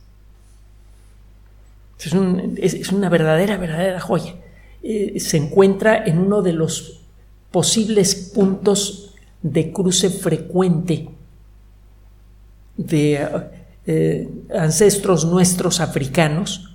Es, 1.99 2.93
una 2.93 3.09
verdadera, 3.09 3.57
verdadera 3.57 4.01
joya. 4.01 4.37
Eh, 4.83 5.19
se 5.19 5.39
encuentra 5.39 6.05
en 6.05 6.19
uno 6.19 6.43
de 6.43 6.53
los 6.53 7.03
posibles 7.51 8.15
puntos 8.35 9.15
de 9.43 9.73
cruce 9.73 10.11
frecuente 10.11 11.11
de 12.77 13.29
eh, 13.87 14.29
ancestros 14.57 15.25
nuestros 15.27 15.81
africanos 15.81 16.71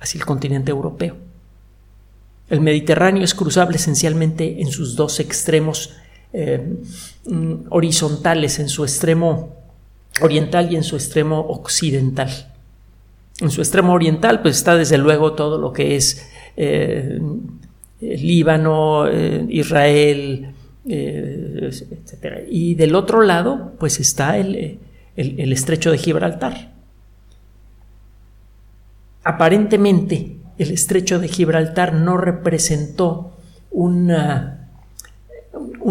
hacia 0.00 0.18
el 0.18 0.24
continente 0.24 0.70
europeo. 0.70 1.16
El 2.50 2.60
Mediterráneo 2.60 3.22
es 3.24 3.34
cruzable 3.34 3.76
esencialmente 3.76 4.60
en 4.60 4.68
sus 4.68 4.96
dos 4.96 5.20
extremos 5.20 5.94
eh, 6.32 6.60
mm, 7.26 7.54
horizontales, 7.70 8.58
en 8.58 8.68
su 8.68 8.82
extremo 8.82 9.54
oriental 10.20 10.72
y 10.72 10.76
en 10.76 10.82
su 10.82 10.96
extremo 10.96 11.40
occidental. 11.40 12.30
En 13.40 13.50
su 13.50 13.60
extremo 13.60 13.92
oriental, 13.92 14.42
pues 14.42 14.56
está 14.56 14.76
desde 14.76 14.98
luego 14.98 15.34
todo 15.34 15.58
lo 15.58 15.72
que 15.72 15.96
es 15.96 16.28
eh, 16.56 17.18
Líbano, 18.00 19.08
Israel, 19.48 20.54
etc. 20.84 22.42
Y 22.50 22.74
del 22.74 22.96
otro 22.96 23.22
lado, 23.22 23.74
pues 23.78 24.00
está 24.00 24.38
el, 24.38 24.80
el 25.16 25.52
estrecho 25.52 25.90
de 25.90 25.98
Gibraltar. 25.98 26.72
Aparentemente, 29.24 30.36
el 30.58 30.70
estrecho 30.70 31.18
de 31.18 31.28
Gibraltar 31.28 31.94
no 31.94 32.16
representó 32.16 33.36
un 33.70 34.10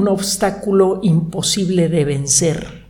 obstáculo 0.08 1.00
imposible 1.04 1.90
de 1.90 2.06
vencer 2.06 2.82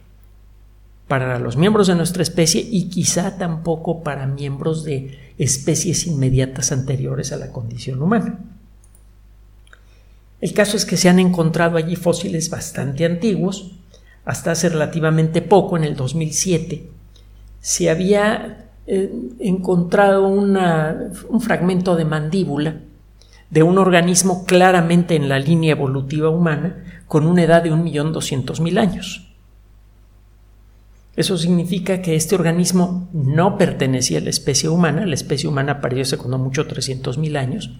para 1.07 1.39
los 1.39 1.57
miembros 1.57 1.87
de 1.87 1.95
nuestra 1.95 2.23
especie 2.23 2.65
y 2.71 2.89
quizá 2.89 3.37
tampoco 3.37 4.01
para 4.01 4.25
miembros 4.27 4.83
de 4.83 5.19
especies 5.37 6.07
inmediatas 6.07 6.71
anteriores 6.71 7.33
a 7.33 7.37
la 7.37 7.51
condición 7.51 8.01
humana. 8.01 8.39
El 10.39 10.53
caso 10.53 10.77
es 10.77 10.85
que 10.85 10.97
se 10.97 11.09
han 11.09 11.19
encontrado 11.19 11.77
allí 11.77 11.95
fósiles 11.95 12.49
bastante 12.49 13.05
antiguos. 13.05 13.73
Hasta 14.25 14.51
hace 14.51 14.69
relativamente 14.69 15.41
poco, 15.41 15.77
en 15.77 15.83
el 15.83 15.95
2007, 15.95 16.89
se 17.59 17.89
había 17.89 18.69
eh, 18.87 19.11
encontrado 19.39 20.27
un 20.27 21.41
fragmento 21.41 21.95
de 21.95 22.05
mandíbula 22.05 22.75
de 23.51 23.63
un 23.63 23.77
organismo 23.77 24.45
claramente 24.45 25.15
en 25.15 25.29
la 25.29 25.37
línea 25.37 25.73
evolutiva 25.73 26.29
humana 26.29 26.83
con 27.07 27.27
una 27.27 27.43
edad 27.43 27.61
de 27.61 27.71
1.200.000 27.71 28.79
años. 28.79 29.27
Eso 31.17 31.37
significa 31.37 32.01
que 32.01 32.15
este 32.15 32.35
organismo 32.35 33.09
no 33.11 33.57
pertenecía 33.57 34.19
a 34.19 34.21
la 34.21 34.29
especie 34.29 34.69
humana, 34.69 35.05
la 35.05 35.13
especie 35.13 35.49
humana 35.49 35.73
apareció 35.73 36.03
hace 36.03 36.17
cuando 36.17 36.37
mucho 36.37 36.65
300.000 36.65 37.37
años, 37.37 37.71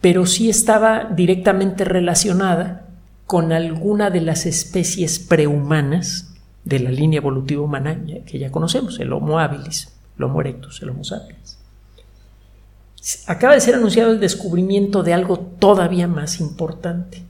pero 0.00 0.26
sí 0.26 0.50
estaba 0.50 1.04
directamente 1.04 1.84
relacionada 1.84 2.88
con 3.32 3.50
alguna 3.50 4.10
de 4.10 4.20
las 4.20 4.44
especies 4.44 5.18
prehumanas 5.18 6.34
de 6.64 6.80
la 6.80 6.90
línea 6.90 7.16
evolutiva 7.16 7.62
humana 7.62 7.98
que 8.26 8.38
ya 8.38 8.52
conocemos, 8.52 9.00
el 9.00 9.10
Homo 9.10 9.38
habilis, 9.38 9.90
el 10.18 10.24
Homo 10.24 10.42
erectus, 10.42 10.82
el 10.82 10.90
Homo 10.90 11.02
sapiens. 11.02 11.58
Acaba 13.26 13.54
de 13.54 13.62
ser 13.62 13.76
anunciado 13.76 14.12
el 14.12 14.20
descubrimiento 14.20 15.02
de 15.02 15.14
algo 15.14 15.38
todavía 15.38 16.08
más 16.08 16.40
importante. 16.40 17.22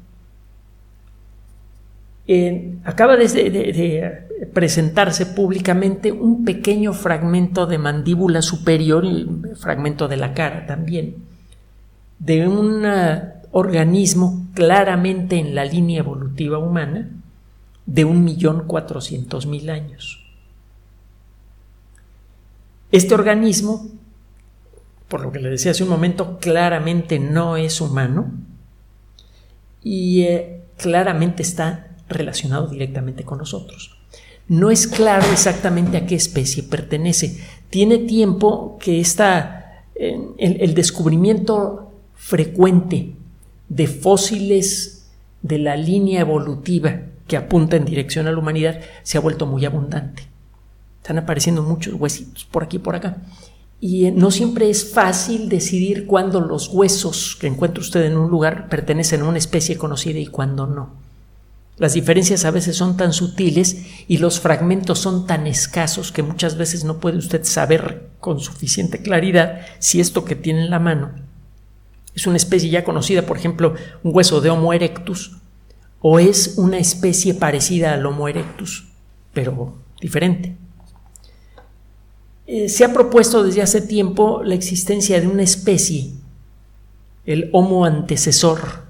acaba 2.82 3.16
de, 3.16 4.26
presentarse 4.52 5.24
públicamente 5.24 6.10
un 6.10 6.44
pequeño 6.44 6.94
fragmento 6.94 7.66
de 7.66 7.78
mandíbula 7.78 8.42
superior 8.42 9.04
fragmento 9.54 10.08
de 10.08 10.16
la 10.16 10.34
cara 10.34 10.66
también, 10.66 11.14
de 12.18 12.48
un 12.48 12.84
organismo 13.52 14.46
claramente 14.54 15.38
en 15.38 15.54
la 15.54 15.64
línea 15.64 16.00
evolutiva 16.00 16.58
humana 16.58 17.10
de 17.86 18.04
un 18.04 18.24
millón 18.24 18.66
cuatrocientos 18.66 19.46
mil 19.46 19.70
años. 19.70 20.24
Este 22.90 23.14
organismo, 23.14 23.86
por 25.08 25.20
lo 25.20 25.32
que 25.32 25.38
le 25.38 25.50
decía 25.50 25.70
hace 25.70 25.82
un 25.82 25.90
momento, 25.90 26.38
claramente 26.38 27.18
no 27.18 27.56
es 27.56 27.80
humano 27.80 28.32
y 29.82 30.22
eh, 30.22 30.62
claramente 30.76 31.42
está 31.42 31.96
relacionado 32.08 32.68
directamente 32.68 33.24
con 33.24 33.38
nosotros. 33.38 33.96
No 34.48 34.70
es 34.70 34.86
claro 34.86 35.26
exactamente 35.30 35.96
a 35.96 36.06
qué 36.06 36.14
especie 36.14 36.62
pertenece. 36.62 37.38
Tiene 37.70 37.98
tiempo 37.98 38.76
que 38.78 39.00
está 39.00 39.58
el 39.94 40.74
descubrimiento 40.74 41.92
frecuente 42.14 43.14
de 43.74 43.86
fósiles 43.86 45.06
de 45.40 45.58
la 45.58 45.76
línea 45.76 46.20
evolutiva 46.20 47.00
que 47.26 47.38
apunta 47.38 47.76
en 47.76 47.86
dirección 47.86 48.26
a 48.26 48.32
la 48.32 48.38
humanidad 48.38 48.80
se 49.02 49.16
ha 49.16 49.22
vuelto 49.22 49.46
muy 49.46 49.64
abundante. 49.64 50.28
Están 51.00 51.18
apareciendo 51.18 51.62
muchos 51.62 51.94
huesitos 51.94 52.44
por 52.44 52.64
aquí 52.64 52.76
y 52.76 52.80
por 52.80 52.94
acá. 52.94 53.16
Y 53.80 54.06
eh, 54.06 54.12
no 54.12 54.30
siempre 54.30 54.68
es 54.68 54.92
fácil 54.92 55.48
decidir 55.48 56.06
cuándo 56.06 56.40
los 56.40 56.68
huesos 56.68 57.36
que 57.40 57.46
encuentra 57.46 57.80
usted 57.80 58.04
en 58.04 58.18
un 58.18 58.30
lugar 58.30 58.68
pertenecen 58.68 59.22
a 59.22 59.28
una 59.28 59.38
especie 59.38 59.78
conocida 59.78 60.18
y 60.18 60.26
cuándo 60.26 60.66
no. 60.66 60.90
Las 61.78 61.94
diferencias 61.94 62.44
a 62.44 62.50
veces 62.50 62.76
son 62.76 62.98
tan 62.98 63.14
sutiles 63.14 63.86
y 64.06 64.18
los 64.18 64.38
fragmentos 64.38 64.98
son 64.98 65.26
tan 65.26 65.46
escasos 65.46 66.12
que 66.12 66.22
muchas 66.22 66.58
veces 66.58 66.84
no 66.84 67.00
puede 67.00 67.16
usted 67.16 67.42
saber 67.44 68.10
con 68.20 68.38
suficiente 68.38 69.00
claridad 69.00 69.62
si 69.78 69.98
esto 69.98 70.26
que 70.26 70.36
tiene 70.36 70.62
en 70.62 70.70
la 70.70 70.78
mano 70.78 71.31
es 72.14 72.26
una 72.26 72.36
especie 72.36 72.68
ya 72.68 72.84
conocida, 72.84 73.22
por 73.22 73.36
ejemplo, 73.36 73.74
un 74.02 74.14
hueso 74.14 74.40
de 74.40 74.50
Homo 74.50 74.72
erectus, 74.72 75.36
o 76.00 76.18
es 76.18 76.54
una 76.56 76.78
especie 76.78 77.34
parecida 77.34 77.94
al 77.94 78.04
Homo 78.04 78.28
erectus, 78.28 78.88
pero 79.32 79.74
diferente. 80.00 80.56
Eh, 82.46 82.68
se 82.68 82.84
ha 82.84 82.92
propuesto 82.92 83.42
desde 83.42 83.62
hace 83.62 83.80
tiempo 83.80 84.42
la 84.42 84.54
existencia 84.54 85.20
de 85.20 85.28
una 85.28 85.42
especie, 85.42 86.12
el 87.24 87.48
Homo 87.52 87.84
antecesor, 87.84 88.82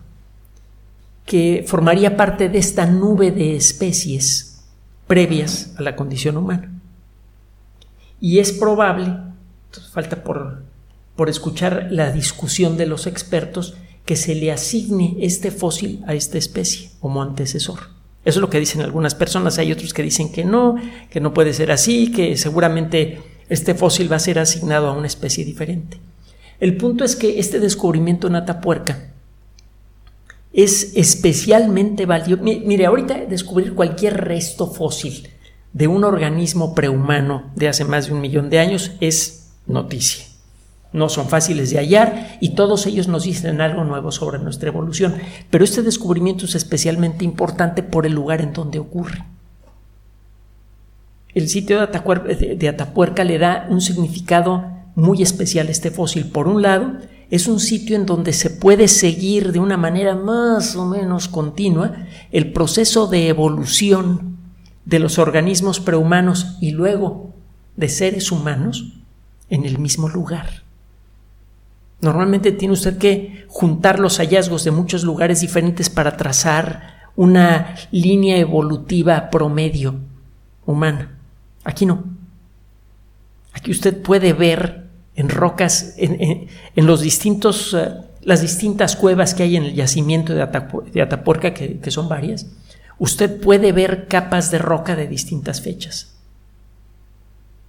que 1.26 1.64
formaría 1.66 2.16
parte 2.16 2.48
de 2.48 2.58
esta 2.58 2.86
nube 2.86 3.30
de 3.30 3.54
especies 3.56 4.64
previas 5.06 5.74
a 5.76 5.82
la 5.82 5.94
condición 5.94 6.36
humana. 6.36 6.72
Y 8.20 8.38
es 8.38 8.52
probable, 8.52 9.16
falta 9.92 10.24
por 10.24 10.62
por 11.16 11.28
escuchar 11.28 11.88
la 11.90 12.10
discusión 12.10 12.76
de 12.76 12.86
los 12.86 13.06
expertos, 13.06 13.74
que 14.04 14.16
se 14.16 14.34
le 14.34 14.50
asigne 14.50 15.16
este 15.20 15.50
fósil 15.50 16.02
a 16.06 16.14
esta 16.14 16.38
especie 16.38 16.90
como 17.00 17.22
antecesor. 17.22 17.78
Eso 18.24 18.38
es 18.38 18.40
lo 18.40 18.50
que 18.50 18.60
dicen 18.60 18.80
algunas 18.80 19.14
personas. 19.14 19.58
Hay 19.58 19.72
otros 19.72 19.92
que 19.92 20.02
dicen 20.02 20.32
que 20.32 20.44
no, 20.44 20.76
que 21.10 21.20
no 21.20 21.34
puede 21.34 21.52
ser 21.54 21.70
así, 21.70 22.12
que 22.12 22.36
seguramente 22.36 23.20
este 23.48 23.74
fósil 23.74 24.10
va 24.10 24.16
a 24.16 24.20
ser 24.20 24.38
asignado 24.38 24.88
a 24.88 24.92
una 24.92 25.06
especie 25.06 25.44
diferente. 25.44 25.98
El 26.60 26.76
punto 26.76 27.04
es 27.04 27.16
que 27.16 27.40
este 27.40 27.58
descubrimiento 27.58 28.28
en 28.28 28.36
Atapuerca 28.36 29.12
es 30.52 30.92
especialmente 30.94 32.06
valioso. 32.06 32.42
Mire, 32.42 32.86
ahorita 32.86 33.26
descubrir 33.26 33.74
cualquier 33.74 34.24
resto 34.24 34.70
fósil 34.70 35.28
de 35.72 35.88
un 35.88 36.04
organismo 36.04 36.74
prehumano 36.74 37.50
de 37.56 37.68
hace 37.68 37.84
más 37.84 38.06
de 38.06 38.12
un 38.12 38.20
millón 38.20 38.50
de 38.50 38.58
años 38.58 38.92
es 39.00 39.50
noticia 39.66 40.31
no 40.92 41.08
son 41.08 41.28
fáciles 41.28 41.70
de 41.70 41.78
hallar 41.78 42.38
y 42.40 42.50
todos 42.50 42.86
ellos 42.86 43.08
nos 43.08 43.24
dicen 43.24 43.60
algo 43.60 43.84
nuevo 43.84 44.12
sobre 44.12 44.38
nuestra 44.38 44.68
evolución. 44.68 45.14
Pero 45.50 45.64
este 45.64 45.82
descubrimiento 45.82 46.44
es 46.44 46.54
especialmente 46.54 47.24
importante 47.24 47.82
por 47.82 48.06
el 48.06 48.12
lugar 48.12 48.40
en 48.40 48.52
donde 48.52 48.78
ocurre. 48.78 49.24
El 51.34 51.48
sitio 51.48 51.78
de 51.78 52.68
Atapuerca, 52.68 53.24
le 53.24 53.38
da 53.38 53.66
un 53.70 53.80
significado 53.80 54.66
muy 54.94 55.22
especial 55.22 55.68
a 55.68 55.70
este 55.70 55.90
fósil. 55.90 56.26
Por 56.26 56.46
un 56.46 56.60
lado, 56.60 56.92
es 57.30 57.48
un 57.48 57.58
sitio 57.58 57.96
en 57.96 58.04
donde 58.04 58.34
se 58.34 58.50
puede 58.50 58.88
seguir 58.88 59.52
de 59.52 59.58
una 59.58 59.78
manera 59.78 60.14
más 60.14 60.76
o 60.76 60.84
menos 60.84 61.28
continua 61.28 62.06
el 62.30 62.52
proceso 62.52 63.06
de 63.06 63.28
evolución 63.28 64.36
de 64.84 64.98
los 64.98 65.18
organismos 65.18 65.80
prehumanos 65.80 66.58
y 66.60 66.72
luego 66.72 67.30
de 67.76 67.88
seres 67.88 68.30
humanos 68.30 68.92
en 69.48 69.64
el 69.64 69.78
mismo 69.78 70.10
lugar. 70.10 70.61
Normalmente 72.02 72.50
tiene 72.50 72.74
usted 72.74 72.98
que 72.98 73.46
juntar 73.46 74.00
los 74.00 74.18
hallazgos 74.18 74.64
de 74.64 74.72
muchos 74.72 75.04
lugares 75.04 75.40
diferentes 75.40 75.88
para 75.88 76.16
trazar 76.16 77.10
una 77.14 77.76
línea 77.92 78.38
evolutiva 78.38 79.30
promedio 79.30 79.94
humana. 80.66 81.16
Aquí 81.62 81.86
no. 81.86 82.02
Aquí 83.52 83.70
usted 83.70 84.02
puede 84.02 84.32
ver 84.32 84.88
en 85.14 85.28
rocas, 85.28 85.94
en, 85.96 86.48
los 86.74 87.02
distintos, 87.02 87.72
eh, 87.72 87.92
las 88.22 88.40
distintas 88.40 88.96
cuevas 88.96 89.34
que 89.34 89.44
hay 89.44 89.56
en 89.56 89.64
el 89.64 89.74
yacimiento 89.74 90.34
de, 90.34 90.42
Atapuerca, 91.02 91.54
que 91.54 91.90
son 91.92 92.08
varias, 92.08 92.46
usted 92.98 93.40
puede 93.40 93.70
ver 93.70 94.08
capas 94.08 94.50
de 94.50 94.58
roca 94.58 94.96
de 94.96 95.06
distintas 95.06 95.60
fechas 95.60 96.11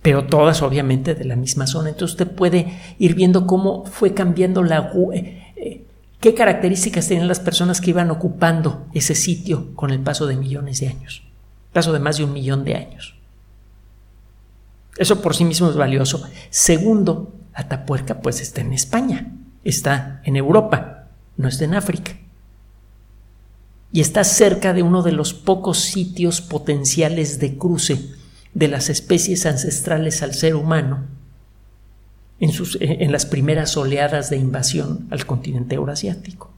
pero 0.03 0.25
todas 0.25 0.61
obviamente 0.61 1.15
de 1.15 1.23
la 1.23 1.37
misma 1.37 1.65
zona. 1.65 1.89
Entonces 1.89 2.11
usted 2.11 2.35
puede 2.35 2.77
ir 2.99 3.15
viendo 3.15 3.47
cómo 3.47 3.85
fue 3.85 4.13
cambiando 4.13 4.61
la... 4.61 4.91
Eh, 5.13 5.53
eh, 5.55 5.85
qué 6.19 6.35
características 6.35 7.07
tenían 7.07 7.29
las 7.29 7.39
personas 7.39 7.79
que 7.79 7.91
iban 7.91 8.11
ocupando 8.11 8.85
ese 8.93 9.15
sitio 9.15 9.73
con 9.75 9.91
el 9.91 10.01
paso 10.01 10.27
de 10.27 10.35
millones 10.35 10.81
de 10.81 10.89
años, 10.89 11.23
paso 11.71 11.93
de 11.93 11.99
más 11.99 12.17
de 12.17 12.25
un 12.25 12.33
millón 12.33 12.65
de 12.65 12.75
años. 12.75 13.15
Eso 14.97 15.21
por 15.21 15.35
sí 15.35 15.45
mismo 15.45 15.69
es 15.69 15.75
valioso. 15.75 16.21
Segundo, 16.49 17.33
Atapuerca 17.53 18.21
pues 18.21 18.41
está 18.41 18.59
en 18.61 18.73
España, 18.73 19.31
está 19.63 20.21
en 20.25 20.35
Europa, 20.35 21.07
no 21.37 21.47
está 21.47 21.63
en 21.63 21.75
África. 21.75 22.17
Y 23.93 24.01
está 24.01 24.25
cerca 24.25 24.73
de 24.73 24.83
uno 24.83 25.01
de 25.01 25.13
los 25.13 25.33
pocos 25.33 25.79
sitios 25.79 26.41
potenciales 26.41 27.39
de 27.39 27.57
cruce 27.57 28.22
de 28.53 28.67
las 28.67 28.89
especies 28.89 29.45
ancestrales 29.45 30.21
al 30.21 30.33
ser 30.33 30.55
humano 30.55 31.05
en, 32.39 32.51
sus, 32.51 32.77
en 32.81 33.11
las 33.11 33.25
primeras 33.25 33.77
oleadas 33.77 34.29
de 34.29 34.37
invasión 34.37 35.07
al 35.09 35.25
continente 35.25 35.75
eurasiático. 35.75 36.51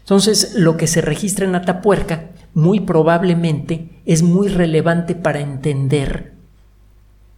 Entonces, 0.00 0.54
lo 0.54 0.76
que 0.76 0.86
se 0.86 1.00
registra 1.00 1.46
en 1.46 1.54
Atapuerca 1.54 2.30
muy 2.54 2.80
probablemente 2.80 3.90
es 4.06 4.22
muy 4.22 4.48
relevante 4.48 5.14
para 5.14 5.40
entender 5.40 6.32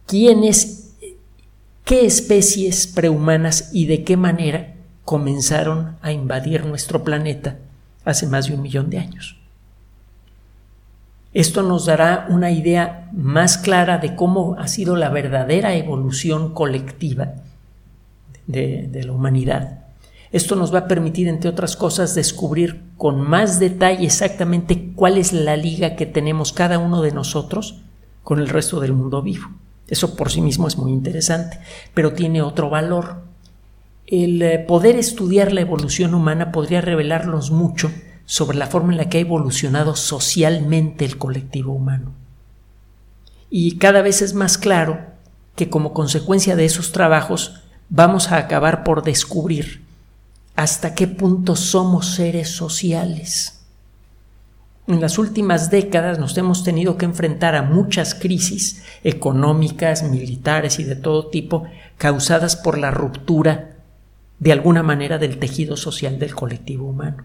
quiénes, 0.07 0.93
qué 1.85 2.05
especies 2.05 2.87
prehumanas 2.87 3.69
y 3.73 3.85
de 3.85 4.03
qué 4.03 4.17
manera 4.17 4.75
comenzaron 5.05 5.97
a 6.01 6.11
invadir 6.11 6.65
nuestro 6.65 7.03
planeta 7.03 7.59
hace 8.05 8.25
más 8.27 8.47
de 8.47 8.55
un 8.55 8.61
millón 8.61 8.89
de 8.89 8.99
años. 8.99 9.42
Esto 11.33 11.63
nos 11.63 11.87
dará 11.87 12.27
una 12.29 12.51
idea 12.51 13.09
más 13.11 13.57
clara 13.57 13.97
de 13.97 14.15
cómo 14.15 14.55
ha 14.59 14.67
sido 14.67 14.95
la 14.95 15.09
verdadera 15.09 15.75
evolución 15.75 16.53
colectiva 16.53 17.33
de, 18.45 19.01
la 19.03 19.11
humanidad. 19.11 19.79
Esto 20.31 20.55
nos 20.55 20.73
va 20.73 20.79
a 20.79 20.87
permitir, 20.87 21.27
entre 21.27 21.49
otras 21.49 21.75
cosas, 21.75 22.13
descubrir 22.13 22.83
con 22.97 23.19
más 23.19 23.59
detalle 23.59 24.05
exactamente 24.05 24.91
cuál 24.95 25.17
es 25.17 25.33
la 25.33 25.57
liga 25.57 25.95
que 25.95 26.05
tenemos 26.05 26.53
cada 26.53 26.77
uno 26.77 27.01
de 27.01 27.11
nosotros 27.11 27.81
con 28.23 28.39
el 28.39 28.49
resto 28.49 28.79
del 28.79 28.93
mundo 28.93 29.21
vivo. 29.23 29.49
Eso 29.87 30.15
por 30.15 30.31
sí 30.31 30.41
mismo 30.41 30.67
es 30.67 30.77
muy 30.77 30.91
interesante, 30.91 31.59
pero 31.95 32.13
tiene 32.13 32.41
otro 32.41 32.69
valor. 32.69 33.23
El 34.05 34.41
eh, 34.41 34.59
poder 34.59 34.97
estudiar 34.97 35.51
la 35.51 35.61
evolución 35.61 36.13
humana 36.13 36.51
podría 36.51 36.81
revelarnos 36.81 37.51
mucho 37.51 37.91
sobre 38.25 38.57
la 38.57 38.67
forma 38.67 38.93
en 38.93 38.97
la 38.97 39.09
que 39.09 39.17
ha 39.17 39.21
evolucionado 39.21 39.95
socialmente 39.95 41.05
el 41.05 41.17
colectivo 41.17 41.73
humano. 41.73 42.13
Y 43.49 43.77
cada 43.77 44.01
vez 44.01 44.21
es 44.21 44.33
más 44.33 44.57
claro 44.57 44.99
que 45.55 45.69
como 45.69 45.93
consecuencia 45.93 46.55
de 46.55 46.65
esos 46.65 46.91
trabajos 46.91 47.61
vamos 47.89 48.31
a 48.31 48.37
acabar 48.37 48.83
por 48.83 49.03
descubrir 49.03 49.83
hasta 50.55 50.95
qué 50.95 51.07
punto 51.07 51.55
somos 51.55 52.15
seres 52.15 52.49
sociales. 52.49 53.59
En 54.85 54.99
las 54.99 55.17
últimas 55.17 55.69
décadas 55.71 56.19
nos 56.19 56.37
hemos 56.37 56.63
tenido 56.63 56.97
que 56.97 57.05
enfrentar 57.05 57.55
a 57.55 57.61
muchas 57.61 58.13
crisis 58.13 58.83
económicas, 59.03 60.03
militares 60.03 60.79
y 60.79 60.83
de 60.83 60.95
todo 60.95 61.27
tipo 61.27 61.65
causadas 61.97 62.55
por 62.55 62.77
la 62.77 62.91
ruptura 62.91 63.77
de 64.39 64.51
alguna 64.51 64.83
manera 64.83 65.19
del 65.19 65.39
tejido 65.39 65.77
social 65.77 66.19
del 66.19 66.35
colectivo 66.35 66.87
humano. 66.87 67.23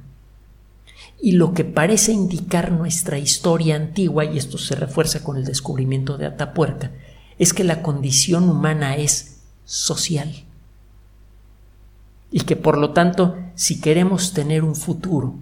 Y 1.21 1.33
lo 1.33 1.53
que 1.53 1.65
parece 1.65 2.13
indicar 2.13 2.71
nuestra 2.71 3.19
historia 3.19 3.77
antigua, 3.77 4.25
y 4.25 4.39
esto 4.39 4.57
se 4.57 4.77
refuerza 4.77 5.25
con 5.25 5.37
el 5.37 5.45
descubrimiento 5.45 6.17
de 6.17 6.27
Atapuerca, 6.27 6.93
es 7.39 7.53
que 7.53 7.65
la 7.65 7.83
condición 7.83 8.49
humana 8.49 8.97
es 8.97 9.41
social. 9.65 10.45
Y 12.31 12.41
que 12.41 12.57
por 12.57 12.79
lo 12.79 12.93
tanto, 12.93 13.37
si 13.55 13.81
queremos 13.81 14.33
tener 14.33 14.63
un 14.63 14.77
futuro, 14.77 15.35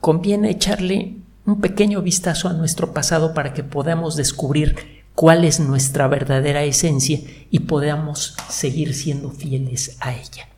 conviene 0.00 0.50
echarle 0.50 1.16
un 1.46 1.60
pequeño 1.60 2.02
vistazo 2.02 2.48
a 2.48 2.52
nuestro 2.52 2.92
pasado 2.92 3.34
para 3.34 3.54
que 3.54 3.64
podamos 3.64 4.16
descubrir 4.16 5.04
cuál 5.14 5.44
es 5.44 5.60
nuestra 5.60 6.08
verdadera 6.08 6.64
esencia 6.64 7.20
y 7.50 7.60
podamos 7.60 8.36
seguir 8.48 8.94
siendo 8.94 9.30
fieles 9.30 9.96
a 10.00 10.14
ella. 10.14 10.48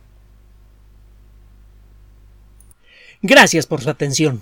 Gracias 3.21 3.65
por 3.65 3.81
su 3.81 3.89
atención. 3.89 4.41